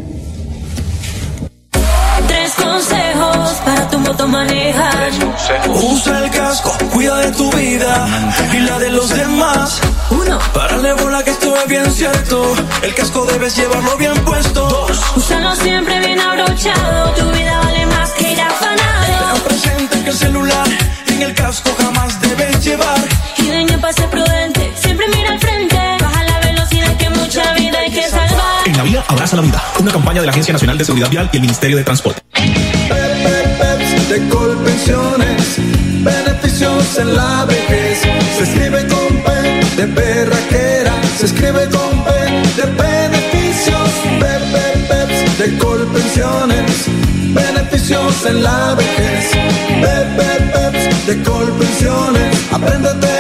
Tres 2.28 2.52
consejos 2.56 3.50
para 3.66 3.90
tu 3.90 4.00
moto 4.00 4.28
manejar. 4.28 5.12
Usa 5.70 6.26
el 6.26 6.32
casco, 6.32 6.72
cuida 6.92 7.18
de 7.18 7.32
tu 7.32 7.52
vida 7.52 8.08
y 8.54 8.60
la 8.60 8.80
de 8.80 8.90
los 8.90 9.10
demás. 9.10 9.80
Uno. 10.10 10.40
Párale 10.54 10.94
bola 10.94 11.24
que 11.24 11.32
esto 11.32 11.56
es 11.56 11.68
bien 11.68 11.92
cierto. 11.92 12.54
El 12.84 12.94
casco 12.94 13.26
debes 13.26 13.56
llevarlo 13.56 13.98
bien 13.98 14.14
puesto. 14.26 14.68
Dos. 14.68 15.02
Úsalo 15.16 15.56
siempre 15.56 16.00
bien 16.00 16.20
abrochado. 16.20 17.14
Tu 17.14 17.26
vida 17.32 17.60
vale 17.60 17.86
más 17.88 18.10
que 18.12 18.32
ir 18.32 18.42
afanado. 18.42 19.34
Ten 19.34 19.44
presente 19.44 20.04
que 20.04 20.10
el 20.10 20.18
celular 20.18 20.68
en 21.08 21.22
el 21.22 21.34
casco 21.34 21.70
jamás 21.80 22.20
debes 22.22 22.64
llevar. 22.64 23.00
Y 23.38 23.48
de 23.48 23.78
pase 23.78 24.04
Abraza 29.08 29.36
la 29.36 29.42
Vida, 29.42 29.64
una 29.80 29.92
campaña 29.92 30.22
de 30.22 30.28
la 30.28 30.32
Agencia 30.32 30.54
Nacional 30.54 30.78
de 30.78 30.86
Seguridad 30.86 31.10
Vial 31.10 31.30
y 31.32 31.38
el 31.38 31.42
Ministerio 31.42 31.78
de 31.78 31.84
Transporte. 31.84 32.22
de 34.10 34.28
Colpensiones, 34.28 35.56
beneficios 36.04 36.98
en 36.98 37.16
la 37.16 37.46
vejez. 37.46 38.00
Se 38.38 38.44
escribe 38.44 38.86
con 38.88 39.24
P 39.24 39.32
de 39.78 39.88
perraquera, 39.88 40.94
se 41.18 41.26
escribe 41.28 41.70
con 41.70 42.04
P 42.04 42.12
de 42.58 42.66
beneficios. 42.66 43.90
Peps 44.90 45.38
de 45.38 45.58
Colpensiones, 45.58 46.86
beneficios 47.34 48.26
en 48.26 48.44
la 48.44 48.76
vejez. 48.76 49.32
Peps 49.82 51.08
de 51.08 51.24
Colpensiones, 51.24 52.36
apréndete 52.52 53.11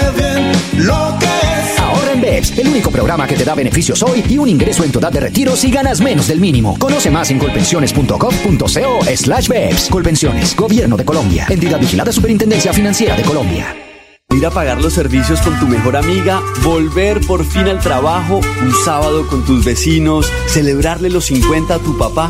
el 2.57 2.67
único 2.67 2.91
programa 2.91 3.27
que 3.27 3.35
te 3.35 3.45
da 3.45 3.55
beneficios 3.55 4.01
hoy 4.03 4.23
y 4.27 4.37
un 4.37 4.47
ingreso 4.47 4.83
en 4.83 4.91
tu 4.91 4.99
edad 4.99 5.11
de 5.11 5.19
retiro 5.19 5.55
si 5.55 5.71
ganas 5.71 6.01
menos 6.01 6.27
del 6.27 6.39
mínimo. 6.39 6.77
Conoce 6.77 7.09
más 7.09 7.29
en 7.31 7.39
colpensiones.gov.co 7.39 9.05
slash 9.15 9.47
BEPS. 9.47 9.89
Colpensiones, 9.89 10.55
Gobierno 10.55 10.97
de 10.97 11.05
Colombia. 11.05 11.45
Entidad 11.49 11.79
vigilada 11.79 12.11
Superintendencia 12.11 12.73
Financiera 12.73 13.15
de 13.15 13.23
Colombia. 13.23 13.75
Ir 14.31 14.45
a 14.45 14.49
pagar 14.49 14.81
los 14.81 14.93
servicios 14.93 15.41
con 15.41 15.59
tu 15.59 15.67
mejor 15.67 15.97
amiga, 15.97 16.41
volver 16.63 17.19
por 17.27 17.43
fin 17.43 17.67
al 17.67 17.79
trabajo, 17.79 18.39
un 18.61 18.73
sábado 18.85 19.27
con 19.27 19.43
tus 19.43 19.65
vecinos, 19.65 20.31
celebrarle 20.47 21.09
los 21.09 21.25
50 21.25 21.75
a 21.75 21.79
tu 21.79 21.97
papá. 21.97 22.29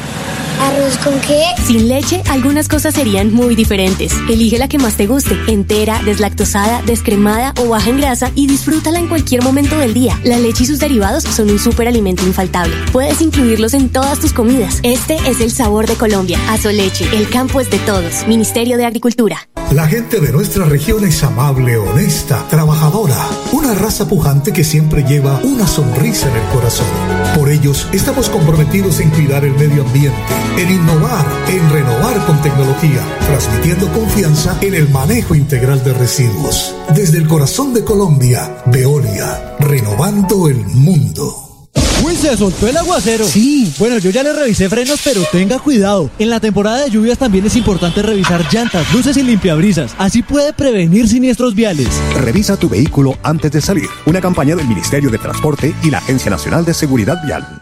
¿Arroz 0.61 0.95
con 0.99 1.19
qué? 1.21 1.43
Sin 1.65 1.87
leche, 1.87 2.21
algunas 2.29 2.67
cosas 2.67 2.93
serían 2.93 3.33
muy 3.33 3.55
diferentes. 3.55 4.13
Elige 4.29 4.59
la 4.59 4.67
que 4.67 4.77
más 4.77 4.95
te 4.95 5.07
guste, 5.07 5.35
entera, 5.47 5.99
deslactosada, 6.03 6.83
descremada 6.83 7.55
o 7.59 7.69
baja 7.69 7.89
en 7.89 7.97
grasa 7.97 8.31
y 8.35 8.45
disfrútala 8.45 8.99
en 8.99 9.07
cualquier 9.07 9.41
momento 9.43 9.75
del 9.79 9.95
día. 9.95 10.19
La 10.23 10.37
leche 10.37 10.63
y 10.63 10.67
sus 10.67 10.77
derivados 10.77 11.23
son 11.23 11.49
un 11.49 11.57
superalimento 11.57 12.27
infaltable. 12.27 12.75
Puedes 12.91 13.21
incluirlos 13.21 13.73
en 13.73 13.89
todas 13.89 14.19
tus 14.19 14.33
comidas. 14.33 14.81
Este 14.83 15.15
es 15.27 15.41
el 15.41 15.49
sabor 15.49 15.87
de 15.87 15.95
Colombia. 15.95 16.37
Azoleche, 16.49 17.05
el 17.11 17.27
campo 17.27 17.59
es 17.59 17.71
de 17.71 17.79
todos. 17.79 18.27
Ministerio 18.27 18.77
de 18.77 18.85
Agricultura. 18.85 19.47
La 19.71 19.87
gente 19.87 20.19
de 20.19 20.31
nuestra 20.31 20.65
región 20.65 21.05
es 21.05 21.23
amable, 21.23 21.77
honesta, 21.77 22.45
trabajadora. 22.49 23.17
Una 23.51 23.73
raza 23.73 24.07
pujante 24.07 24.53
que 24.53 24.63
siempre 24.63 25.03
lleva 25.03 25.39
una 25.43 25.65
sonrisa 25.65 26.29
en 26.29 26.35
el 26.35 26.49
corazón. 26.49 26.85
Por 27.35 27.49
ellos 27.49 27.87
estamos 27.93 28.29
comprometidos 28.29 28.99
en 28.99 29.09
cuidar 29.09 29.43
el 29.43 29.53
medio 29.53 29.83
ambiente 29.83 30.50
en 30.57 30.71
innovar, 30.71 31.25
en 31.47 31.69
renovar 31.69 32.25
con 32.25 32.41
tecnología, 32.41 33.01
transmitiendo 33.25 33.91
confianza 33.91 34.57
en 34.61 34.73
el 34.73 34.89
manejo 34.89 35.35
integral 35.35 35.83
de 35.83 35.93
residuos. 35.93 36.75
Desde 36.95 37.17
el 37.17 37.27
corazón 37.27 37.73
de 37.73 37.83
Colombia, 37.83 38.57
Veolia, 38.65 39.55
renovando 39.59 40.47
el 40.47 40.57
mundo. 40.57 41.69
Uy, 42.03 42.15
se 42.15 42.35
soltó 42.35 42.67
el 42.67 42.75
aguacero. 42.77 43.25
Sí. 43.25 43.71
Bueno, 43.77 43.99
yo 43.99 44.09
ya 44.09 44.23
le 44.23 44.33
revisé 44.33 44.69
frenos, 44.69 44.99
pero 45.03 45.21
tenga 45.31 45.59
cuidado. 45.59 46.09
En 46.17 46.29
la 46.29 46.39
temporada 46.39 46.83
de 46.83 46.89
lluvias 46.89 47.19
también 47.19 47.45
es 47.45 47.55
importante 47.55 48.01
revisar 48.01 48.43
llantas, 48.51 48.91
luces 48.91 49.15
y 49.17 49.23
limpiabrisas. 49.23 49.93
Así 49.99 50.23
puede 50.23 50.51
prevenir 50.51 51.07
siniestros 51.07 51.53
viales. 51.53 51.89
Revisa 52.15 52.57
tu 52.57 52.69
vehículo 52.69 53.17
antes 53.21 53.51
de 53.51 53.61
salir. 53.61 53.87
Una 54.07 54.19
campaña 54.19 54.55
del 54.55 54.67
Ministerio 54.67 55.11
de 55.11 55.19
Transporte 55.19 55.75
y 55.83 55.91
la 55.91 55.99
Agencia 55.99 56.31
Nacional 56.31 56.65
de 56.65 56.73
Seguridad 56.73 57.23
Vial 57.23 57.61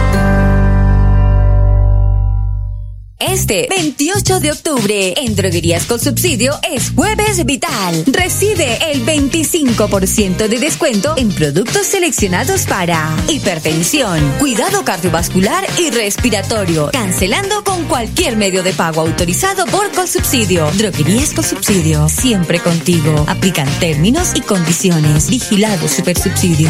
Este 3.29 3.67
28 3.69 4.39
de 4.39 4.51
octubre 4.51 5.13
en 5.15 5.35
Droguerías 5.35 5.85
con 5.85 5.99
Subsidio 5.99 6.53
es 6.71 6.91
Jueves 6.95 7.45
Vital. 7.45 8.03
Recibe 8.07 8.79
el 8.91 9.05
25% 9.05 10.47
de 10.47 10.59
descuento 10.59 11.13
en 11.17 11.29
productos 11.29 11.85
seleccionados 11.85 12.65
para 12.65 13.15
hipertensión, 13.27 14.19
cuidado 14.39 14.83
cardiovascular 14.83 15.63
y 15.77 15.91
respiratorio, 15.91 16.89
cancelando 16.91 17.63
con 17.63 17.85
cualquier 17.85 18.37
medio 18.37 18.63
de 18.63 18.73
pago 18.73 19.01
autorizado 19.01 19.65
por 19.67 19.91
Colsubsidio. 19.91 20.71
Droguerías 20.71 21.33
con 21.33 21.43
Subsidio, 21.43 22.09
siempre 22.09 22.59
contigo. 22.59 23.25
Aplican 23.27 23.69
términos 23.79 24.31
y 24.33 24.41
condiciones. 24.41 25.29
Vigilado 25.29 25.87
Supersubsidio. 25.87 26.69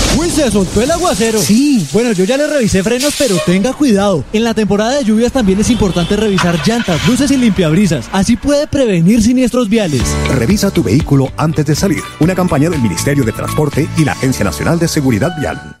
Uy, 0.17 0.29
se 0.29 0.49
soltó 0.51 0.81
el 0.81 0.91
aguacero. 0.91 1.39
Sí, 1.41 1.87
bueno, 1.93 2.11
yo 2.11 2.23
ya 2.23 2.37
le 2.37 2.47
revisé 2.47 2.83
frenos, 2.83 3.15
pero 3.17 3.37
tenga 3.45 3.73
cuidado. 3.73 4.23
En 4.33 4.43
la 4.43 4.53
temporada 4.53 4.97
de 4.97 5.03
lluvias 5.03 5.31
también 5.31 5.59
es 5.59 5.69
importante 5.69 6.15
revisar 6.15 6.59
llantas, 6.65 7.05
luces 7.07 7.31
y 7.31 7.37
limpiabrisas. 7.37 8.09
Así 8.11 8.35
puede 8.35 8.67
prevenir 8.67 9.21
siniestros 9.21 9.69
viales. 9.69 10.03
Revisa 10.29 10.71
tu 10.71 10.83
vehículo 10.83 11.31
antes 11.37 11.65
de 11.65 11.75
salir. 11.75 12.03
Una 12.19 12.35
campaña 12.35 12.69
del 12.69 12.81
Ministerio 12.81 13.23
de 13.23 13.31
Transporte 13.31 13.87
y 13.97 14.05
la 14.05 14.13
Agencia 14.13 14.43
Nacional 14.43 14.79
de 14.79 14.87
Seguridad 14.87 15.31
Vial. 15.39 15.80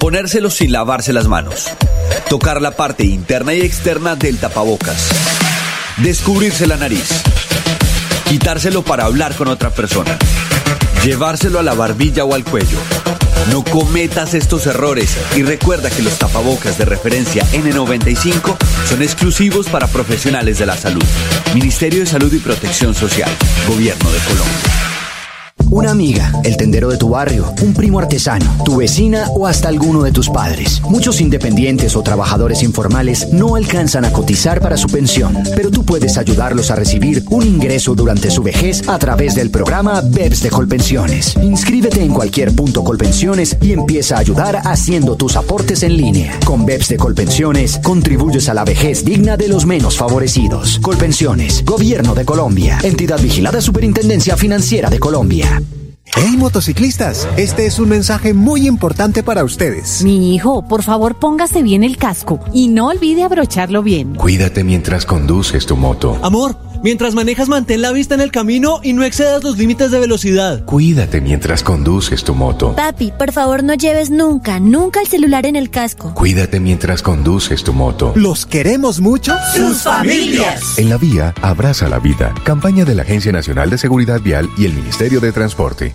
Ponérselo 0.00 0.48
sin 0.48 0.72
lavarse 0.72 1.12
las 1.12 1.28
manos. 1.28 1.66
Tocar 2.30 2.62
la 2.62 2.70
parte 2.70 3.04
interna 3.04 3.52
y 3.52 3.60
externa 3.60 4.16
del 4.16 4.38
tapabocas. 4.38 5.10
Descubrirse 5.98 6.66
la 6.66 6.78
nariz. 6.78 7.22
Quitárselo 8.26 8.82
para 8.82 9.04
hablar 9.04 9.34
con 9.34 9.48
otra 9.48 9.68
persona. 9.68 10.16
Llevárselo 11.04 11.58
a 11.58 11.62
la 11.62 11.74
barbilla 11.74 12.24
o 12.24 12.34
al 12.34 12.44
cuello. 12.44 12.78
No 13.50 13.62
cometas 13.62 14.32
estos 14.32 14.66
errores 14.66 15.18
y 15.36 15.42
recuerda 15.42 15.90
que 15.90 16.02
los 16.02 16.18
tapabocas 16.18 16.78
de 16.78 16.86
referencia 16.86 17.44
N95 17.52 18.56
son 18.88 19.02
exclusivos 19.02 19.68
para 19.68 19.86
profesionales 19.86 20.58
de 20.58 20.66
la 20.66 20.78
salud. 20.78 21.04
Ministerio 21.52 22.00
de 22.00 22.06
Salud 22.06 22.32
y 22.32 22.38
Protección 22.38 22.94
Social. 22.94 23.30
Gobierno 23.68 24.10
de 24.10 24.18
Colombia. 24.20 24.89
Una 25.72 25.92
amiga, 25.92 26.32
el 26.42 26.56
tendero 26.56 26.88
de 26.88 26.96
tu 26.96 27.10
barrio, 27.10 27.54
un 27.62 27.74
primo 27.74 28.00
artesano, 28.00 28.44
tu 28.64 28.78
vecina 28.78 29.28
o 29.36 29.46
hasta 29.46 29.68
alguno 29.68 30.02
de 30.02 30.10
tus 30.10 30.28
padres. 30.28 30.82
Muchos 30.90 31.20
independientes 31.20 31.94
o 31.94 32.02
trabajadores 32.02 32.64
informales 32.64 33.32
no 33.32 33.54
alcanzan 33.54 34.04
a 34.04 34.12
cotizar 34.12 34.60
para 34.60 34.76
su 34.76 34.88
pensión, 34.88 35.38
pero 35.54 35.70
tú 35.70 35.84
puedes 35.84 36.18
ayudarlos 36.18 36.72
a 36.72 36.74
recibir 36.74 37.22
un 37.30 37.46
ingreso 37.46 37.94
durante 37.94 38.32
su 38.32 38.42
vejez 38.42 38.88
a 38.88 38.98
través 38.98 39.36
del 39.36 39.50
programa 39.50 40.00
BEPS 40.00 40.42
de 40.42 40.50
Colpensiones. 40.50 41.36
Inscríbete 41.40 42.02
en 42.02 42.12
cualquier 42.12 42.52
punto 42.52 42.82
Colpensiones 42.82 43.56
y 43.60 43.72
empieza 43.72 44.16
a 44.16 44.20
ayudar 44.20 44.62
haciendo 44.64 45.14
tus 45.14 45.36
aportes 45.36 45.84
en 45.84 45.96
línea. 45.96 46.36
Con 46.44 46.66
BEPS 46.66 46.88
de 46.88 46.96
Colpensiones 46.96 47.78
contribuyes 47.84 48.48
a 48.48 48.54
la 48.54 48.64
vejez 48.64 49.04
digna 49.04 49.36
de 49.36 49.46
los 49.46 49.66
menos 49.66 49.96
favorecidos. 49.96 50.80
Colpensiones, 50.80 51.64
Gobierno 51.64 52.16
de 52.16 52.24
Colombia, 52.24 52.80
entidad 52.82 53.20
vigilada 53.20 53.60
Superintendencia 53.60 54.36
Financiera 54.36 54.90
de 54.90 54.98
Colombia. 54.98 55.59
¡Hey 56.16 56.36
motociclistas! 56.36 57.28
Este 57.36 57.66
es 57.66 57.78
un 57.78 57.88
mensaje 57.88 58.34
muy 58.34 58.66
importante 58.66 59.22
para 59.22 59.44
ustedes. 59.44 60.02
Mi 60.02 60.34
hijo, 60.34 60.62
por 60.66 60.82
favor 60.82 61.18
póngase 61.18 61.62
bien 61.62 61.84
el 61.84 61.96
casco 61.96 62.40
y 62.52 62.68
no 62.68 62.88
olvide 62.88 63.22
abrocharlo 63.22 63.82
bien. 63.82 64.14
Cuídate 64.16 64.64
mientras 64.64 65.06
conduces 65.06 65.66
tu 65.66 65.76
moto. 65.76 66.18
Amor, 66.22 66.56
mientras 66.82 67.14
manejas 67.14 67.48
mantén 67.48 67.82
la 67.82 67.92
vista 67.92 68.14
en 68.14 68.20
el 68.20 68.30
camino 68.30 68.80
y 68.82 68.92
no 68.92 69.04
excedas 69.04 69.42
los 69.42 69.58
límites 69.58 69.90
de 69.90 69.98
velocidad. 69.98 70.64
Cuídate 70.64 71.20
mientras 71.20 71.62
conduces 71.62 72.24
tu 72.24 72.34
moto. 72.34 72.74
Papi, 72.76 73.12
por 73.12 73.32
favor 73.32 73.62
no 73.64 73.74
lleves 73.74 74.10
nunca, 74.10 74.60
nunca 74.60 75.00
el 75.00 75.06
celular 75.06 75.46
en 75.46 75.56
el 75.56 75.70
casco. 75.70 76.14
Cuídate 76.14 76.60
mientras 76.60 77.02
conduces 77.02 77.64
tu 77.64 77.72
moto. 77.72 78.12
¿Los 78.16 78.46
queremos 78.46 79.00
mucho? 79.00 79.34
¡Sus 79.54 79.82
familias! 79.82 80.78
En 80.78 80.88
la 80.88 80.96
vía, 80.96 81.34
abraza 81.42 81.88
la 81.88 81.98
vida. 81.98 82.34
Campaña 82.44 82.84
de 82.84 82.94
la 82.94 83.02
Agencia 83.02 83.32
Nacional 83.32 83.70
de 83.70 83.78
Seguridad 83.78 84.20
Vial 84.20 84.48
y 84.56 84.64
el 84.64 84.72
Ministerio 84.72 85.20
de 85.20 85.32
Transporte. 85.32 85.94